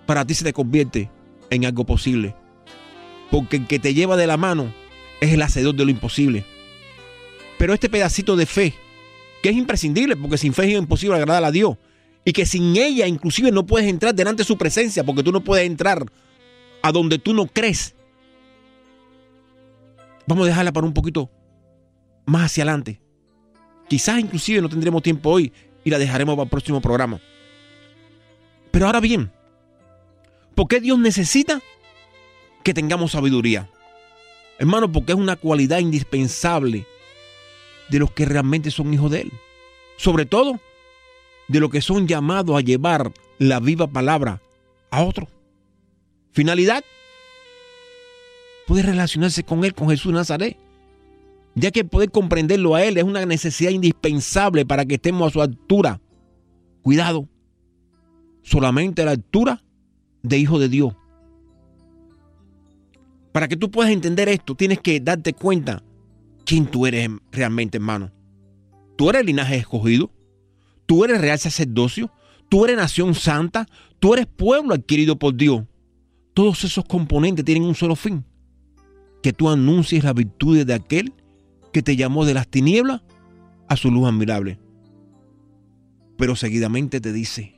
para 0.07 0.25
ti 0.25 0.33
se 0.33 0.43
te 0.43 0.55
convierte 0.55 1.11
en 1.51 1.67
algo 1.67 1.85
posible. 1.85 2.35
Porque 3.31 3.57
el 3.59 3.67
que 3.67 3.79
te 3.79 3.93
lleva 3.93 4.17
de 4.17 4.27
la 4.27 4.39
mano 4.39 4.73
es 5.21 5.35
el 5.35 5.43
hacedor 5.43 5.75
de 5.75 5.85
lo 5.85 5.91
imposible. 5.91 6.47
Pero 7.59 7.75
este 7.75 7.91
pedacito 7.91 8.37
de 8.37 8.47
fe, 8.47 8.73
que 9.43 9.51
es 9.51 9.57
imprescindible, 9.57 10.17
porque 10.17 10.39
sin 10.39 10.55
fe 10.55 10.73
es 10.73 10.79
imposible 10.79 11.17
agradar 11.17 11.45
a 11.45 11.51
Dios, 11.51 11.77
y 12.25 12.33
que 12.33 12.47
sin 12.47 12.75
ella 12.79 13.07
inclusive 13.07 13.53
no 13.53 13.67
puedes 13.67 13.87
entrar 13.87 14.15
delante 14.15 14.45
de 14.45 14.47
su 14.47 14.57
presencia, 14.57 15.05
porque 15.05 15.23
tú 15.23 15.31
no 15.31 15.45
puedes 15.45 15.67
entrar 15.67 16.07
a 16.81 16.91
donde 16.91 17.19
tú 17.19 17.35
no 17.35 17.49
crees. 17.49 17.95
Vamos 20.27 20.47
a 20.47 20.49
dejarla 20.49 20.73
para 20.73 20.87
un 20.87 20.95
poquito 20.95 21.31
más 22.25 22.47
hacia 22.47 22.63
adelante. 22.63 22.99
Quizás 23.91 24.19
inclusive 24.19 24.63
no 24.63 24.71
tendremos 24.71 25.03
tiempo 25.03 25.29
hoy 25.29 25.53
y 25.89 25.91
la 25.91 25.99
dejaremos 25.99 26.37
para 26.37 26.45
el 26.45 26.51
próximo 26.51 26.83
programa. 26.83 27.19
Pero 28.71 28.85
ahora 28.85 29.01
bien, 29.01 29.33
¿por 30.55 30.69
qué 30.69 30.81
Dios 30.81 30.99
necesita 30.99 31.63
que 32.63 32.75
tengamos 32.75 33.13
sabiduría? 33.13 33.71
Hermano, 34.59 34.93
porque 34.93 35.13
es 35.13 35.19
una 35.19 35.37
cualidad 35.37 35.79
indispensable 35.79 36.87
de 37.89 37.99
los 37.99 38.11
que 38.11 38.27
realmente 38.27 38.71
son 38.71 38.93
hijos 38.93 39.11
de 39.11 39.23
Él. 39.23 39.33
Sobre 39.97 40.27
todo, 40.27 40.61
de 41.49 41.59
los 41.59 41.71
que 41.71 41.81
son 41.81 42.07
llamados 42.07 42.55
a 42.55 42.61
llevar 42.61 43.11
la 43.39 43.61
viva 43.61 43.87
palabra 43.87 44.43
a 44.91 45.03
otro. 45.05 45.27
Finalidad, 46.33 46.85
puede 48.67 48.83
relacionarse 48.83 49.43
con 49.43 49.65
Él, 49.65 49.73
con 49.73 49.89
Jesús 49.89 50.13
Nazaret 50.13 50.59
ya 51.55 51.71
que 51.71 51.85
poder 51.85 52.11
comprenderlo 52.11 52.75
a 52.75 52.85
Él 52.85 52.99
es 52.99 53.05
una 53.05 53.25
necesidad 53.27 53.71
indispensable 53.71 54.65
para 54.65 54.85
que 54.85 54.95
estemos 54.95 55.29
a 55.29 55.33
su 55.33 55.43
altura. 55.43 56.01
Cuidado, 56.83 57.29
solamente 58.43 59.03
a 59.03 59.07
la 59.07 59.11
altura 59.13 59.63
de 60.23 60.39
Hijo 60.39 60.59
de 60.59 60.69
Dios. 60.69 60.95
Para 63.33 63.49
que 63.49 63.57
tú 63.57 63.71
puedas 63.71 63.93
entender 63.93 64.29
esto, 64.29 64.55
tienes 64.55 64.81
que 64.81 65.01
darte 65.01 65.33
cuenta 65.33 65.83
quién 66.45 66.67
tú 66.67 66.87
eres 66.87 67.09
realmente, 67.31 67.77
hermano. 67.77 68.11
Tú 68.97 69.11
eres 69.11 69.25
linaje 69.25 69.57
escogido, 69.57 70.11
tú 70.87 71.05
eres 71.05 71.21
real 71.21 71.39
sacerdocio, 71.39 72.11
tú 72.49 72.65
eres 72.65 72.77
nación 72.77 73.15
santa, 73.15 73.67
tú 74.01 74.15
eres 74.15 74.27
pueblo 74.27 74.75
adquirido 74.75 75.19
por 75.19 75.37
Dios. 75.37 75.65
Todos 76.35 76.65
esos 76.65 76.85
componentes 76.85 77.45
tienen 77.45 77.65
un 77.65 77.75
solo 77.75 77.95
fin, 77.95 78.25
que 79.23 79.33
tú 79.33 79.49
anuncies 79.49 80.05
la 80.05 80.13
virtud 80.13 80.65
de 80.65 80.75
aquel 80.75 81.13
que 81.79 81.83
te 81.85 81.95
llamó 81.95 82.25
de 82.25 82.35
las 82.35 82.49
tinieblas 82.49 83.03
a 83.69 83.77
su 83.77 83.93
luz 83.93 84.09
admirable. 84.09 84.59
Pero 86.17 86.35
seguidamente 86.35 87.01
te 87.01 87.13
dice 87.13 87.55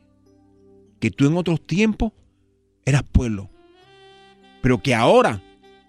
que 0.98 1.10
tú 1.10 1.26
en 1.26 1.38
otros 1.38 1.66
tiempos 1.66 2.12
eras 2.84 3.02
pueblo, 3.02 3.48
pero 4.60 4.82
que 4.82 4.94
ahora 4.94 5.42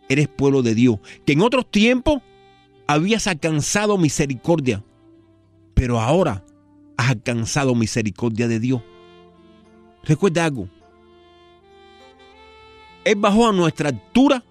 eres 0.07 0.29
pueblo 0.29 0.61
de 0.61 0.75
Dios, 0.75 0.99
que 1.25 1.33
en 1.33 1.41
otros 1.41 1.69
tiempos 1.69 2.21
habías 2.87 3.27
alcanzado 3.27 3.97
misericordia, 3.97 4.81
pero 5.73 5.99
ahora 5.99 6.45
has 6.95 7.09
alcanzado 7.09 7.75
misericordia 7.75 8.47
de 8.47 8.61
Dios. 8.61 8.81
Recuerda 10.05 10.45
algo. 10.45 10.69
Él 13.03 13.15
bajó 13.17 13.49
a 13.49 13.51
nuestra 13.51 13.89
altura 13.89 14.41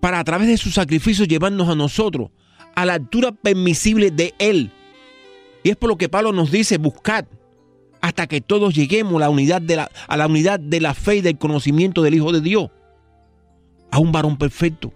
para 0.00 0.18
a 0.18 0.24
través 0.24 0.48
de 0.48 0.56
su 0.56 0.70
sacrificio 0.70 1.24
llevarnos 1.24 1.68
a 1.68 1.74
nosotros 1.74 2.30
a 2.74 2.86
la 2.86 2.94
altura 2.94 3.32
permisible 3.32 4.10
de 4.10 4.34
Él. 4.38 4.70
Y 5.62 5.70
es 5.70 5.76
por 5.76 5.90
lo 5.90 5.96
que 5.96 6.08
Pablo 6.08 6.32
nos 6.32 6.50
dice, 6.50 6.78
buscad 6.78 7.26
hasta 8.00 8.26
que 8.26 8.40
todos 8.40 8.74
lleguemos 8.74 9.16
a 9.16 9.26
la 9.26 9.30
unidad 9.30 9.60
de 9.60 10.80
la, 10.80 10.94
fe 10.94 11.16
y 11.16 11.20
del 11.20 11.38
conocimiento 11.38 12.02
del 12.02 12.14
Hijo 12.14 12.32
de 12.32 12.40
Dios. 12.40 12.70
A 13.90 13.98
un 13.98 14.12
varón 14.12 14.38
perfecto, 14.38 14.94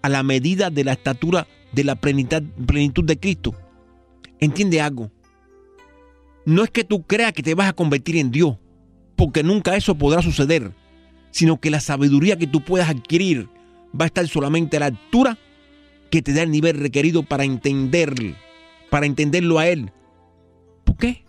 a 0.00 0.08
la 0.08 0.22
medida 0.22 0.70
de 0.70 0.84
la 0.84 0.92
estatura 0.92 1.46
de 1.72 1.84
la 1.84 1.96
plenitud, 1.96 2.42
plenitud 2.66 3.04
de 3.04 3.18
Cristo. 3.18 3.54
Entiende 4.38 4.80
algo. 4.80 5.10
No 6.46 6.64
es 6.64 6.70
que 6.70 6.84
tú 6.84 7.02
creas 7.02 7.32
que 7.32 7.42
te 7.42 7.54
vas 7.54 7.68
a 7.68 7.72
convertir 7.72 8.16
en 8.16 8.30
Dios, 8.30 8.56
porque 9.16 9.42
nunca 9.42 9.76
eso 9.76 9.96
podrá 9.96 10.22
suceder, 10.22 10.72
sino 11.30 11.60
que 11.60 11.70
la 11.70 11.80
sabiduría 11.80 12.36
que 12.36 12.46
tú 12.46 12.62
puedas 12.62 12.88
adquirir 12.88 13.48
va 13.98 14.04
a 14.04 14.06
estar 14.06 14.26
solamente 14.28 14.76
a 14.76 14.80
la 14.80 14.86
altura 14.86 15.38
que 16.10 16.22
te 16.22 16.32
da 16.32 16.42
el 16.42 16.50
nivel 16.50 16.78
requerido 16.78 17.22
para 17.22 17.44
entender, 17.44 18.14
para 18.90 19.06
entenderlo 19.06 19.58
a 19.58 19.68
Él. 19.68 19.90
¿Por 20.84 20.96
qué? 20.96 21.24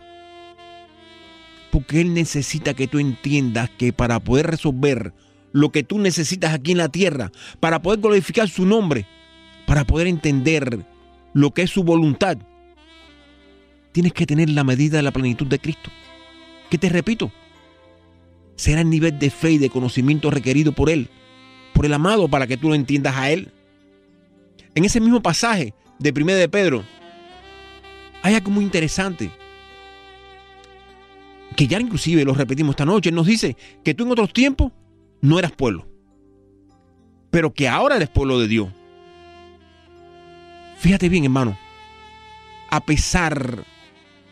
Porque 1.71 2.01
Él 2.01 2.13
necesita 2.13 2.73
que 2.73 2.87
tú 2.87 2.99
entiendas 2.99 3.69
que 3.69 3.93
para 3.93 4.19
poder 4.19 4.47
resolver 4.47 5.13
lo 5.51 5.71
que 5.71 5.83
tú 5.83 5.99
necesitas 5.99 6.53
aquí 6.53 6.71
en 6.71 6.79
la 6.79 6.89
tierra, 6.89 7.31
para 7.59 7.81
poder 7.81 7.99
glorificar 7.99 8.49
su 8.49 8.65
nombre, 8.65 9.05
para 9.65 9.85
poder 9.85 10.07
entender 10.07 10.85
lo 11.33 11.51
que 11.51 11.61
es 11.63 11.69
su 11.69 11.83
voluntad, 11.83 12.37
tienes 13.91 14.13
que 14.13 14.25
tener 14.25 14.49
la 14.49 14.63
medida 14.63 14.97
de 14.97 15.03
la 15.03 15.11
plenitud 15.11 15.47
de 15.47 15.59
Cristo. 15.59 15.89
Que 16.69 16.77
te 16.77 16.89
repito, 16.89 17.31
será 18.55 18.81
el 18.81 18.89
nivel 18.89 19.17
de 19.19 19.29
fe 19.29 19.51
y 19.51 19.57
de 19.59 19.69
conocimiento 19.69 20.29
requerido 20.29 20.73
por 20.73 20.89
Él, 20.89 21.09
por 21.73 21.85
el 21.85 21.93
amado, 21.93 22.27
para 22.27 22.47
que 22.47 22.57
tú 22.57 22.69
lo 22.69 22.75
entiendas 22.75 23.15
a 23.15 23.31
Él. 23.31 23.51
En 24.75 24.85
ese 24.85 24.99
mismo 24.99 25.21
pasaje 25.21 25.73
de 25.99 26.13
1 26.15 26.33
de 26.33 26.49
Pedro, 26.49 26.83
hay 28.21 28.35
algo 28.35 28.51
muy 28.51 28.63
interesante, 28.63 29.29
que 31.55 31.67
ya 31.67 31.79
inclusive 31.79 32.23
lo 32.25 32.33
repetimos 32.33 32.73
esta 32.73 32.85
noche, 32.85 33.11
nos 33.11 33.27
dice 33.27 33.55
que 33.83 33.93
tú 33.93 34.03
en 34.03 34.11
otros 34.11 34.33
tiempos 34.33 34.71
no 35.21 35.37
eras 35.37 35.51
pueblo, 35.51 35.87
pero 37.29 37.53
que 37.53 37.67
ahora 37.67 37.97
eres 37.97 38.09
pueblo 38.09 38.39
de 38.39 38.47
Dios. 38.47 38.69
Fíjate 40.77 41.09
bien, 41.09 41.23
hermano, 41.25 41.57
a 42.69 42.83
pesar 42.83 43.63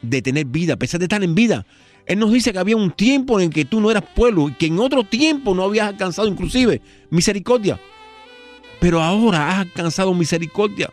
de 0.01 0.21
tener 0.21 0.45
vida, 0.45 0.73
a 0.73 0.77
pesar 0.77 0.99
de 0.99 1.05
estar 1.05 1.23
en 1.23 1.35
vida, 1.35 1.65
él 2.11 2.19
nos 2.19 2.33
dice 2.33 2.51
que 2.51 2.59
había 2.59 2.75
un 2.75 2.91
tiempo 2.91 3.39
en 3.39 3.49
que 3.49 3.63
tú 3.63 3.79
no 3.79 3.89
eras 3.89 4.03
pueblo 4.03 4.49
y 4.49 4.53
que 4.55 4.65
en 4.65 4.79
otro 4.79 5.05
tiempo 5.05 5.55
no 5.55 5.63
habías 5.63 5.87
alcanzado 5.87 6.27
inclusive 6.27 6.81
misericordia. 7.09 7.79
Pero 8.81 9.01
ahora 9.01 9.49
has 9.49 9.59
alcanzado 9.59 10.13
misericordia. 10.13 10.89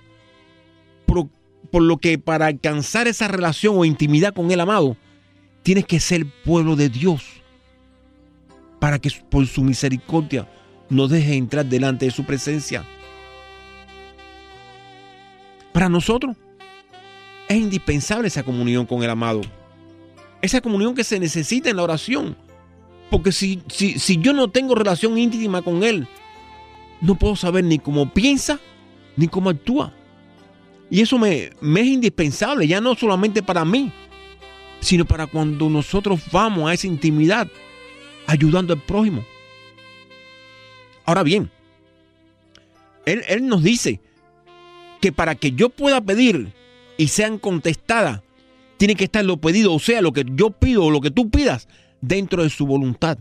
Por, 1.07 1.29
por, 1.73 1.83
lo 1.83 1.97
que 1.97 2.19
para 2.19 2.47
alcanzar 2.47 3.09
esa 3.09 3.27
relación 3.27 3.77
o 3.77 3.85
intimidad 3.85 4.33
con 4.33 4.53
el 4.53 4.61
amado, 4.61 4.97
tienes 5.65 5.87
que 5.87 5.99
ser 5.99 6.25
pueblo 6.45 6.77
de 6.77 6.89
Dios. 6.89 7.25
Para 8.79 9.01
que 9.01 9.11
por 9.29 9.45
su 9.49 9.65
misericordia 9.65 10.49
nos 10.89 11.11
deje 11.11 11.35
entrar 11.35 11.67
delante 11.67 12.05
de 12.05 12.13
su 12.13 12.25
presencia. 12.25 12.85
Para 15.73 15.89
nosotros 15.89 16.37
es 17.49 17.57
indispensable 17.57 18.29
esa 18.29 18.45
comunión 18.45 18.87
con 18.87 19.03
el 19.03 19.11
amado 19.11 19.41
esa 20.43 20.61
comunión 20.61 20.95
que 20.95 21.05
se 21.05 21.19
necesita 21.19 21.71
en 21.71 21.77
la 21.77 21.83
oración. 21.83 22.37
Porque 23.11 23.33
si, 23.33 23.63
si, 23.69 24.19
yo 24.19 24.33
no 24.33 24.51
tengo 24.51 24.75
relación 24.75 25.17
íntima 25.17 25.63
con 25.63 25.83
Él, 25.83 26.07
no 27.01 27.15
puedo 27.15 27.37
saber 27.37 27.65
ni 27.65 27.79
cómo 27.79 28.13
piensa 28.13 28.61
ni 29.17 29.29
cómo 29.29 29.51
actúa. 29.51 29.93
Y 30.91 31.01
eso 31.01 31.19
me, 31.19 31.51
me 31.61 31.81
es 31.81 31.87
indispensable, 31.87 32.67
ya 32.67 32.81
no 32.81 32.95
solamente 32.95 33.43
para 33.43 33.65
mí, 33.65 33.93
sino 34.81 35.05
para 35.05 35.27
cuando 35.27 35.69
nosotros 35.69 36.21
vamos 36.31 36.71
a 36.71 36.75
esa 36.75 36.87
intimidad 36.87 37.49
ayudando 38.27 38.73
al 38.75 38.81
prójimo. 38.81 39.25
Ahora 41.05 41.23
bien, 41.23 41.51
él, 43.07 43.23
él, 43.29 43.47
nos 43.47 43.63
dice 43.63 44.01
que 45.01 45.13
para 45.13 45.35
que 45.35 45.53
yo 45.53 45.71
pueda 45.71 46.01
pedir 46.01 46.53
y 46.97 47.09
sean 47.09 47.39
contestadas 47.39 48.21
tiene 48.79 48.95
que 48.95 49.05
estar 49.05 49.25
lo 49.25 49.37
pedido, 49.37 49.75
o 49.75 49.79
sea, 49.79 50.01
lo 50.01 50.13
que 50.13 50.25
yo 50.25 50.51
pido 50.51 50.85
o 50.85 50.91
lo 50.91 51.01
que 51.01 51.11
tú 51.11 51.29
pidas 51.31 51.69
dentro 52.01 52.43
de 52.45 52.49
su 52.49 52.67
voluntad. 52.67 53.19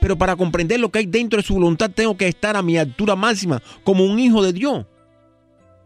Pero 0.00 0.18
para 0.18 0.36
comprender 0.36 0.80
lo 0.80 0.90
que 0.90 0.98
hay 0.98 1.06
dentro 1.06 1.38
de 1.38 1.46
su 1.46 1.54
voluntad 1.54 1.90
tengo 1.90 2.16
que 2.16 2.26
estar 2.26 2.56
a 2.56 2.62
mi 2.62 2.76
altura 2.76 3.14
máxima 3.16 3.62
como 3.84 4.04
un 4.04 4.18
hijo 4.18 4.42
de 4.42 4.52
Dios. 4.52 4.84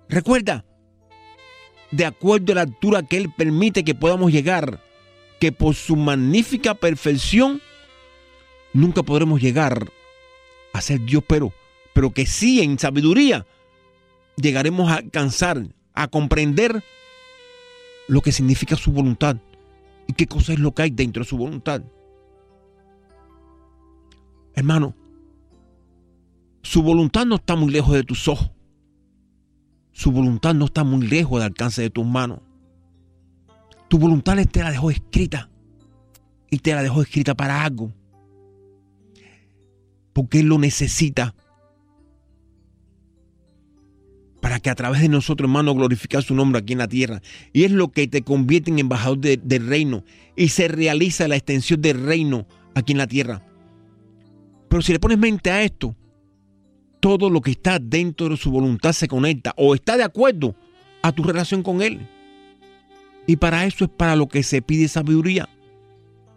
Recuerda, 0.09 0.65
de 1.91 2.07
acuerdo 2.07 2.53
a 2.53 2.57
la 2.57 2.61
altura 2.63 3.03
que 3.03 3.19
Él 3.19 3.31
permite 3.37 3.85
que 3.85 3.95
podamos 3.95 4.33
llegar, 4.33 4.81
que 5.39 5.53
por 5.53 5.75
su 5.75 5.97
magnífica 5.97 6.75
perfección 6.75 7.61
nunca 8.73 9.03
podremos 9.03 9.41
llegar 9.41 9.93
a 10.73 10.81
ser 10.81 11.01
Dios, 11.03 11.23
pero, 11.27 11.53
pero 11.93 12.11
que 12.11 12.25
sí 12.25 12.63
en 12.63 12.79
sabiduría 12.79 13.45
llegaremos 14.37 14.91
a 14.91 14.97
alcanzar, 14.97 15.63
a 15.93 16.09
comprender 16.09 16.83
lo 18.09 18.21
que 18.21 18.33
significa 18.33 18.77
su 18.77 18.93
voluntad 18.93 19.37
y 20.07 20.13
qué 20.13 20.27
cosa 20.27 20.53
es 20.53 20.59
lo 20.59 20.73
que 20.73 20.83
hay 20.83 20.91
dentro 20.91 21.23
de 21.23 21.29
su 21.29 21.37
voluntad. 21.37 21.83
Hermano, 24.55 24.95
su 26.63 26.83
voluntad 26.83 27.27
no 27.27 27.37
está 27.37 27.57
muy 27.57 27.71
lejos 27.71 27.95
de 27.95 28.05
tus 28.05 28.27
ojos. 28.29 28.51
Su 29.93 30.13
voluntad 30.13 30.55
no 30.55 30.67
está 30.67 30.85
muy 30.85 31.07
lejos 31.07 31.39
del 31.39 31.49
alcance 31.49 31.83
de 31.83 31.91
tus 31.91 32.07
manos. 32.07 32.41
Tu 33.89 33.99
voluntad 33.99 34.37
te 34.51 34.63
la 34.63 34.71
dejó 34.71 34.91
escrita. 34.91 35.49
Y 36.51 36.59
te 36.59 36.75
la 36.75 36.83
dejó 36.83 37.03
escrita 37.03 37.35
para 37.35 37.65
algo. 37.65 37.93
Porque 40.13 40.41
Él 40.41 40.47
lo 40.47 40.59
necesita 40.59 41.35
para 44.47 44.61
que 44.61 44.71
a 44.71 44.77
través 44.77 45.01
de 45.01 45.09
nosotros, 45.09 45.49
hermano, 45.49 45.75
glorificar 45.75 46.23
su 46.23 46.33
nombre 46.33 46.61
aquí 46.61 46.75
en 46.75 46.79
la 46.79 46.87
tierra. 46.87 47.21
Y 47.53 47.65
es 47.65 47.73
lo 47.73 47.91
que 47.91 48.07
te 48.07 48.23
convierte 48.23 48.71
en 48.71 48.79
embajador 48.79 49.19
del 49.19 49.67
reino. 49.67 50.05
Y 50.37 50.51
se 50.51 50.69
realiza 50.69 51.27
la 51.27 51.35
extensión 51.35 51.83
del 51.83 52.01
reino 52.01 52.47
aquí 52.73 52.93
en 52.93 52.99
la 52.99 53.09
tierra. 53.09 53.43
Pero 54.69 54.83
si 54.83 54.93
le 54.93 55.01
pones 55.01 55.19
mente 55.19 55.51
a 55.51 55.65
esto, 55.65 55.97
todo 57.01 57.29
lo 57.29 57.41
que 57.41 57.51
está 57.51 57.81
dentro 57.81 58.29
de 58.29 58.37
su 58.37 58.53
voluntad 58.53 58.93
se 58.93 59.09
conecta 59.09 59.53
o 59.57 59.75
está 59.75 59.97
de 59.97 60.05
acuerdo 60.05 60.55
a 61.03 61.11
tu 61.11 61.25
relación 61.25 61.65
con 61.65 61.83
Él. 61.83 62.07
Y 63.27 63.35
para 63.39 63.67
eso 63.67 63.87
es 63.87 63.91
para 63.91 64.15
lo 64.15 64.29
que 64.29 64.45
se 64.45 64.63
pide 64.63 64.87
sabiduría. 64.87 65.49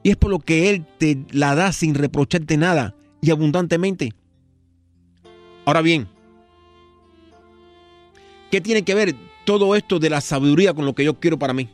Y 0.01 0.09
es 0.09 0.17
por 0.17 0.31
lo 0.31 0.39
que 0.39 0.71
Él 0.71 0.83
te 0.97 1.15
la 1.29 1.53
da 1.53 1.71
sin 1.71 1.93
reprocharte 1.93 2.57
nada 2.57 2.95
y 3.21 3.29
abundantemente. 3.29 4.15
Ahora 5.63 5.83
bien, 5.83 6.07
¿Qué 8.51 8.61
tiene 8.61 8.83
que 8.83 8.95
ver 8.95 9.15
todo 9.45 9.75
esto 9.75 9.99
de 9.99 10.09
la 10.09 10.21
sabiduría 10.21 10.73
con 10.73 10.85
lo 10.85 10.95
que 10.95 11.03
yo 11.03 11.19
quiero 11.19 11.37
para 11.37 11.53
mí? 11.53 11.69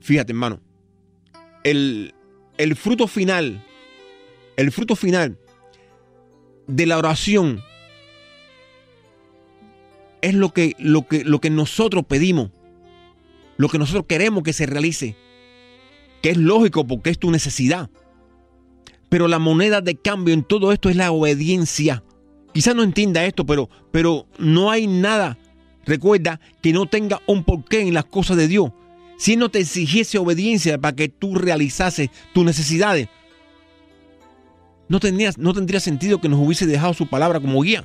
Fíjate, 0.00 0.32
hermano. 0.32 0.60
El, 1.64 2.14
el 2.58 2.76
fruto 2.76 3.06
final, 3.06 3.64
el 4.56 4.72
fruto 4.72 4.96
final 4.96 5.38
de 6.66 6.86
la 6.86 6.98
oración 6.98 7.62
es 10.22 10.34
lo 10.34 10.52
que, 10.52 10.74
lo 10.78 11.06
que, 11.06 11.24
lo 11.24 11.40
que 11.40 11.50
nosotros 11.50 12.04
pedimos, 12.06 12.50
lo 13.56 13.68
que 13.68 13.78
nosotros 13.78 14.06
queremos 14.08 14.42
que 14.42 14.52
se 14.52 14.66
realice, 14.66 15.16
que 16.22 16.30
es 16.30 16.36
lógico 16.36 16.86
porque 16.86 17.10
es 17.10 17.18
tu 17.18 17.30
necesidad. 17.30 17.90
Pero 19.08 19.28
la 19.28 19.38
moneda 19.38 19.80
de 19.80 19.96
cambio 19.96 20.32
en 20.32 20.42
todo 20.42 20.72
esto 20.72 20.88
es 20.88 20.96
la 20.96 21.12
obediencia. 21.12 22.02
Quizás 22.52 22.74
no 22.74 22.82
entienda 22.82 23.24
esto, 23.24 23.46
pero, 23.46 23.68
pero 23.90 24.26
no 24.38 24.70
hay 24.70 24.86
nada, 24.86 25.38
recuerda, 25.86 26.40
que 26.60 26.72
no 26.72 26.86
tenga 26.86 27.20
un 27.26 27.44
porqué 27.44 27.80
en 27.80 27.94
las 27.94 28.04
cosas 28.04 28.36
de 28.36 28.48
Dios. 28.48 28.70
Si 29.16 29.36
no 29.36 29.50
te 29.50 29.60
exigiese 29.60 30.18
obediencia 30.18 30.78
para 30.78 30.96
que 30.96 31.08
tú 31.08 31.34
realizases 31.34 32.10
tus 32.34 32.44
necesidades, 32.44 33.08
no 34.88 35.00
tendría, 35.00 35.30
no 35.38 35.54
tendría 35.54 35.80
sentido 35.80 36.20
que 36.20 36.28
nos 36.28 36.40
hubiese 36.40 36.66
dejado 36.66 36.92
su 36.92 37.06
palabra 37.06 37.40
como 37.40 37.62
guía. 37.62 37.84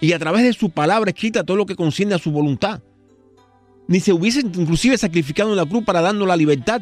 Y 0.00 0.12
a 0.12 0.18
través 0.18 0.44
de 0.44 0.52
su 0.52 0.70
palabra 0.70 1.10
escrita 1.10 1.44
todo 1.44 1.56
lo 1.56 1.66
que 1.66 1.74
conciende 1.74 2.14
a 2.14 2.18
su 2.18 2.30
voluntad. 2.30 2.82
Ni 3.88 4.00
se 4.00 4.12
hubiese 4.12 4.40
inclusive 4.40 4.96
sacrificado 4.98 5.50
en 5.50 5.56
la 5.56 5.66
cruz 5.66 5.84
para 5.84 6.00
darnos 6.00 6.28
la 6.28 6.36
libertad 6.36 6.80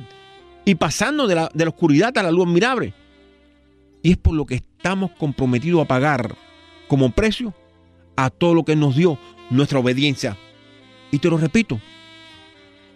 y 0.65 0.75
pasando 0.75 1.27
de 1.27 1.37
la, 1.37 1.51
de 1.55 1.65
la 1.65 1.71
oscuridad 1.71 2.17
a 2.19 2.23
la 2.23 2.31
luz 2.31 2.47
admirable. 2.47 2.95
Y 4.03 4.13
es 4.13 4.17
por 4.17 4.35
lo 4.35 4.47
que 4.47 4.57
estamos 4.57 5.13
comprometidos 5.13 5.83
a 5.83 5.89
pagar 5.89 6.35
como 6.89 7.11
precio 7.11 7.55
a 8.17 8.31
todo 8.31 8.55
lo 8.55 8.65
que 8.65 8.77
nos 8.77 8.97
dio 8.97 9.19
nuestra 9.51 9.79
obediencia. 9.79 10.37
Y 11.11 11.19
te 11.19 11.29
lo 11.29 11.39
repito, 11.39 11.81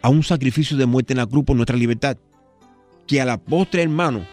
a 0.02 0.08
un 0.08 0.22
sacrificio 0.22 0.76
de 0.76 0.86
muerte 0.86 1.12
en 1.12 1.18
la 1.18 1.26
cruz 1.26 1.44
por 1.44 1.56
nuestra 1.56 1.76
libertad, 1.76 2.16
que 3.06 3.20
a 3.20 3.24
la 3.24 3.38
postre, 3.38 3.82
hermano, 3.82 4.26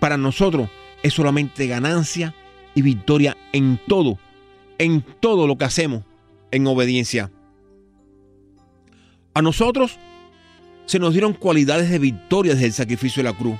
para 0.00 0.16
nosotros 0.16 0.68
es 1.02 1.14
solamente 1.14 1.66
ganancia 1.66 2.34
y 2.74 2.82
victoria 2.82 3.36
en 3.52 3.80
todo, 3.86 4.18
en 4.78 5.02
todo 5.20 5.46
lo 5.46 5.56
que 5.56 5.64
hacemos 5.64 6.04
en 6.50 6.66
obediencia. 6.66 7.30
A 9.34 9.42
nosotros 9.42 9.98
se 10.86 10.98
nos 10.98 11.12
dieron 11.12 11.34
cualidades 11.34 11.90
de 11.90 11.98
victoria 11.98 12.54
desde 12.54 12.66
el 12.66 12.72
sacrificio 12.72 13.22
de 13.22 13.30
la 13.30 13.36
cruz, 13.36 13.58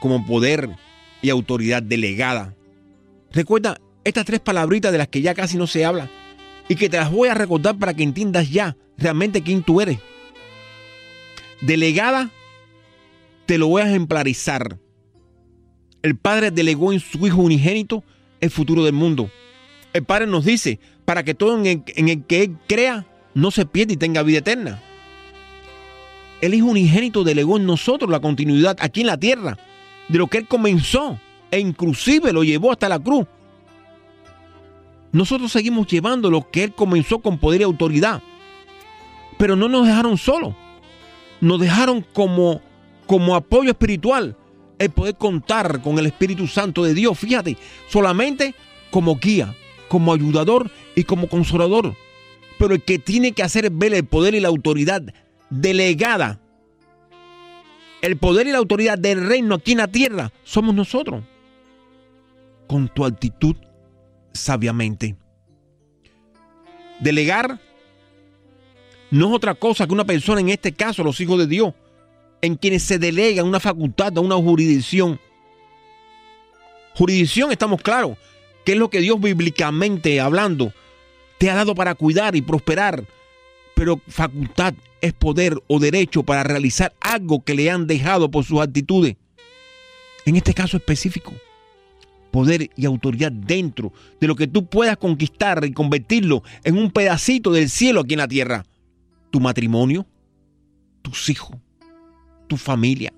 como 0.00 0.24
poder 0.24 0.70
y 1.22 1.30
autoridad 1.30 1.82
delegada. 1.82 2.54
Recuerda 3.32 3.78
estas 4.04 4.24
tres 4.24 4.40
palabritas 4.40 4.92
de 4.92 4.98
las 4.98 5.08
que 5.08 5.22
ya 5.22 5.34
casi 5.34 5.56
no 5.56 5.66
se 5.66 5.84
habla 5.84 6.10
y 6.68 6.76
que 6.76 6.88
te 6.88 6.96
las 6.96 7.10
voy 7.10 7.28
a 7.28 7.34
recordar 7.34 7.78
para 7.78 7.94
que 7.94 8.02
entiendas 8.02 8.50
ya 8.50 8.76
realmente 8.96 9.42
quién 9.42 9.62
tú 9.62 9.80
eres. 9.80 9.98
Delegada, 11.60 12.30
te 13.46 13.58
lo 13.58 13.68
voy 13.68 13.82
a 13.82 13.88
ejemplarizar. 13.88 14.78
El 16.02 16.16
Padre 16.16 16.50
delegó 16.50 16.92
en 16.92 17.00
su 17.00 17.26
Hijo 17.26 17.42
unigénito 17.42 18.04
el 18.40 18.50
futuro 18.50 18.84
del 18.84 18.94
mundo. 18.94 19.30
El 19.92 20.04
Padre 20.04 20.26
nos 20.26 20.44
dice, 20.44 20.80
para 21.04 21.24
que 21.24 21.34
todo 21.34 21.58
en 21.58 21.66
el, 21.66 22.24
que 22.24 22.42
Él 22.44 22.56
crea 22.66 23.06
no 23.34 23.50
se 23.50 23.66
pierda 23.66 23.92
y 23.92 23.96
tenga 23.96 24.22
vida 24.22 24.38
eterna. 24.38 24.80
El 26.40 26.54
Hijo 26.54 26.68
unigénito 26.68 27.22
delegó 27.22 27.58
en 27.58 27.66
nosotros 27.66 28.10
la 28.10 28.20
continuidad 28.20 28.76
aquí 28.80 29.02
en 29.02 29.08
la 29.08 29.18
tierra 29.18 29.58
de 30.10 30.18
lo 30.18 30.26
que 30.26 30.38
Él 30.38 30.46
comenzó 30.46 31.18
e 31.50 31.60
inclusive 31.60 32.32
lo 32.32 32.42
llevó 32.42 32.72
hasta 32.72 32.88
la 32.88 32.98
cruz. 32.98 33.26
Nosotros 35.12 35.52
seguimos 35.52 35.86
llevando 35.86 36.30
lo 36.30 36.50
que 36.50 36.64
Él 36.64 36.72
comenzó 36.72 37.20
con 37.20 37.38
poder 37.38 37.60
y 37.60 37.64
autoridad. 37.64 38.22
Pero 39.38 39.56
no 39.56 39.68
nos 39.68 39.86
dejaron 39.86 40.18
solos. 40.18 40.54
Nos 41.40 41.60
dejaron 41.60 42.04
como, 42.12 42.60
como 43.06 43.34
apoyo 43.34 43.70
espiritual 43.70 44.36
el 44.78 44.90
poder 44.90 45.14
contar 45.16 45.80
con 45.82 45.98
el 45.98 46.06
Espíritu 46.06 46.46
Santo 46.46 46.84
de 46.84 46.94
Dios. 46.94 47.18
Fíjate, 47.18 47.56
solamente 47.88 48.54
como 48.90 49.16
guía, 49.16 49.54
como 49.88 50.12
ayudador 50.12 50.70
y 50.94 51.04
como 51.04 51.28
consolador. 51.28 51.94
Pero 52.58 52.74
el 52.74 52.82
que 52.82 52.98
tiene 52.98 53.32
que 53.32 53.42
hacer 53.42 53.70
ver 53.70 53.94
el 53.94 54.04
poder 54.04 54.34
y 54.34 54.40
la 54.40 54.48
autoridad 54.48 55.02
delegada. 55.50 56.39
El 58.02 58.16
poder 58.16 58.46
y 58.46 58.52
la 58.52 58.58
autoridad 58.58 58.98
del 58.98 59.26
reino 59.26 59.54
aquí 59.54 59.72
en 59.72 59.78
la 59.78 59.88
tierra 59.88 60.32
somos 60.44 60.74
nosotros. 60.74 61.22
Con 62.66 62.88
tu 62.88 63.04
actitud 63.04 63.56
sabiamente. 64.32 65.16
Delegar 67.00 67.60
no 69.10 69.28
es 69.28 69.34
otra 69.34 69.54
cosa 69.54 69.86
que 69.86 69.92
una 69.92 70.04
persona, 70.04 70.40
en 70.40 70.50
este 70.50 70.72
caso 70.72 71.02
los 71.02 71.20
hijos 71.20 71.38
de 71.38 71.46
Dios, 71.46 71.74
en 72.42 72.56
quienes 72.56 72.82
se 72.84 72.98
delega 72.98 73.42
una 73.42 73.60
facultad, 73.60 74.16
una 74.18 74.36
jurisdicción. 74.36 75.20
Jurisdicción, 76.94 77.50
estamos 77.50 77.82
claros, 77.82 78.16
que 78.64 78.72
es 78.72 78.78
lo 78.78 78.88
que 78.88 79.00
Dios 79.00 79.20
bíblicamente 79.20 80.20
hablando 80.20 80.72
te 81.38 81.50
ha 81.50 81.54
dado 81.54 81.74
para 81.74 81.94
cuidar 81.94 82.36
y 82.36 82.42
prosperar. 82.42 83.04
Pero 83.80 83.98
facultad 84.08 84.74
es 85.00 85.14
poder 85.14 85.58
o 85.66 85.78
derecho 85.78 86.22
para 86.22 86.42
realizar 86.42 86.92
algo 87.00 87.42
que 87.42 87.54
le 87.54 87.70
han 87.70 87.86
dejado 87.86 88.30
por 88.30 88.44
sus 88.44 88.60
actitudes. 88.60 89.16
En 90.26 90.36
este 90.36 90.52
caso 90.52 90.76
específico, 90.76 91.32
poder 92.30 92.68
y 92.76 92.84
autoridad 92.84 93.32
dentro 93.32 93.90
de 94.20 94.26
lo 94.26 94.36
que 94.36 94.46
tú 94.46 94.66
puedas 94.66 94.98
conquistar 94.98 95.64
y 95.64 95.72
convertirlo 95.72 96.42
en 96.62 96.76
un 96.76 96.90
pedacito 96.90 97.52
del 97.52 97.70
cielo 97.70 98.02
aquí 98.02 98.12
en 98.12 98.18
la 98.18 98.28
tierra. 98.28 98.66
Tu 99.30 99.40
matrimonio, 99.40 100.04
tus 101.00 101.30
hijos, 101.30 101.56
tu 102.48 102.58
familia, 102.58 103.14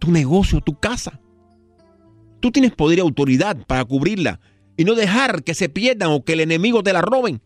tu 0.00 0.10
negocio, 0.10 0.60
tu 0.60 0.76
casa. 0.76 1.20
Tú 2.40 2.50
tienes 2.50 2.72
poder 2.72 2.98
y 2.98 3.02
autoridad 3.02 3.64
para 3.68 3.84
cubrirla 3.84 4.40
y 4.76 4.84
no 4.84 4.96
dejar 4.96 5.44
que 5.44 5.54
se 5.54 5.68
pierdan 5.68 6.10
o 6.10 6.24
que 6.24 6.32
el 6.32 6.40
enemigo 6.40 6.82
te 6.82 6.92
la 6.92 7.00
roben. 7.00 7.40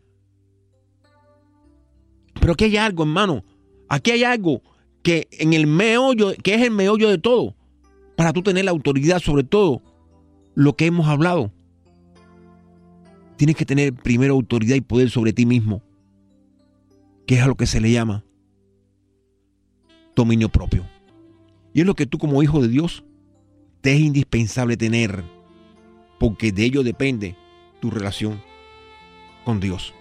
Pero 2.41 2.53
aquí 2.53 2.65
hay 2.65 2.77
algo, 2.77 3.03
hermano. 3.03 3.45
Aquí 3.89 4.11
hay 4.11 4.25
algo 4.25 4.63
que 5.03 5.29
en 5.33 5.53
el 5.53 5.67
meollo, 5.67 6.33
que 6.43 6.55
es 6.55 6.63
el 6.63 6.71
meollo 6.71 7.09
de 7.09 7.19
todo, 7.19 7.55
para 8.17 8.33
tú 8.33 8.43
tener 8.43 8.65
la 8.65 8.71
autoridad 8.71 9.21
sobre 9.21 9.45
todo 9.45 9.83
lo 10.55 10.75
que 10.75 10.87
hemos 10.87 11.07
hablado. 11.07 11.53
Tienes 13.37 13.57
que 13.57 13.65
tener 13.65 13.95
primero 13.95 14.35
autoridad 14.35 14.75
y 14.75 14.81
poder 14.81 15.11
sobre 15.11 15.33
ti 15.33 15.47
mismo, 15.47 15.83
que 17.27 17.37
es 17.37 17.43
a 17.43 17.47
lo 17.47 17.55
que 17.55 17.67
se 17.67 17.81
le 17.81 17.93
llama 17.93 18.25
dominio 20.17 20.49
propio. 20.49 20.85
Y 21.73 21.81
es 21.81 21.87
lo 21.87 21.95
que 21.95 22.07
tú 22.07 22.19
como 22.19 22.43
hijo 22.43 22.61
de 22.61 22.69
Dios 22.69 23.05
te 23.81 23.95
es 23.95 24.01
indispensable 24.01 24.77
tener, 24.77 25.23
porque 26.19 26.51
de 26.51 26.65
ello 26.65 26.83
depende 26.83 27.37
tu 27.81 27.91
relación 27.91 28.43
con 29.45 29.61
Dios. 29.61 29.95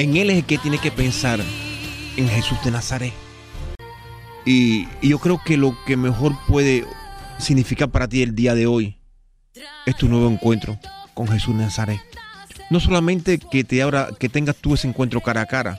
En 0.00 0.16
Él 0.16 0.30
es 0.30 0.38
el 0.38 0.44
que 0.44 0.56
tiene 0.56 0.78
que 0.78 0.90
pensar 0.90 1.40
en 2.16 2.26
Jesús 2.26 2.56
de 2.64 2.70
Nazaret. 2.70 3.12
Y, 4.46 4.88
yo 5.02 5.18
creo 5.18 5.42
que 5.44 5.58
lo 5.58 5.76
que 5.84 5.98
mejor 5.98 6.32
puede 6.48 6.86
significar 7.38 7.90
para 7.90 8.08
ti 8.08 8.22
el 8.22 8.34
día 8.34 8.54
de 8.54 8.66
hoy 8.66 8.96
es 9.84 9.96
tu 9.96 10.08
nuevo 10.08 10.26
encuentro 10.30 10.78
con 11.12 11.28
Jesús 11.28 11.54
de 11.54 11.64
Nazaret. 11.64 12.00
No 12.70 12.80
solamente 12.80 13.38
que, 13.38 13.62
te 13.62 13.82
abra, 13.82 14.08
que 14.18 14.30
tengas 14.30 14.56
tú 14.56 14.72
ese 14.72 14.88
encuentro 14.88 15.20
cara 15.20 15.42
a 15.42 15.46
cara, 15.46 15.78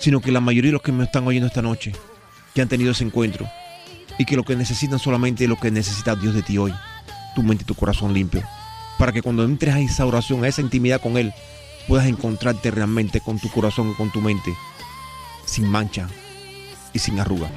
sino 0.00 0.22
que 0.22 0.32
la 0.32 0.40
mayoría 0.40 0.70
de 0.70 0.76
los 0.76 0.82
que 0.82 0.92
me 0.92 1.04
están 1.04 1.26
oyendo 1.26 1.48
esta 1.48 1.60
noche, 1.60 1.92
que 2.54 2.62
han 2.62 2.68
tenido 2.68 2.92
ese 2.92 3.04
encuentro, 3.04 3.46
y 4.18 4.24
que 4.24 4.36
lo 4.36 4.42
que 4.42 4.56
necesitan 4.56 4.98
solamente 4.98 5.44
es 5.44 5.50
lo 5.50 5.60
que 5.60 5.70
necesita 5.70 6.16
Dios 6.16 6.34
de 6.34 6.42
ti 6.42 6.56
hoy, 6.56 6.72
tu 7.34 7.42
mente 7.42 7.62
y 7.62 7.66
tu 7.66 7.74
corazón 7.74 8.14
limpio, 8.14 8.42
para 8.98 9.12
que 9.12 9.20
cuando 9.20 9.44
entres 9.44 9.74
a 9.74 9.80
esa 9.80 10.06
oración, 10.06 10.44
a 10.44 10.48
esa 10.48 10.62
intimidad 10.62 11.02
con 11.02 11.18
Él, 11.18 11.34
puedas 11.88 12.06
encontrarte 12.06 12.70
realmente 12.70 13.20
con 13.20 13.38
tu 13.38 13.50
corazón 13.50 13.90
y 13.90 13.94
con 13.94 14.10
tu 14.10 14.20
mente 14.20 14.56
sin 15.44 15.68
mancha 15.68 16.08
y 16.92 16.98
sin 16.98 17.18
arruga. 17.20 17.50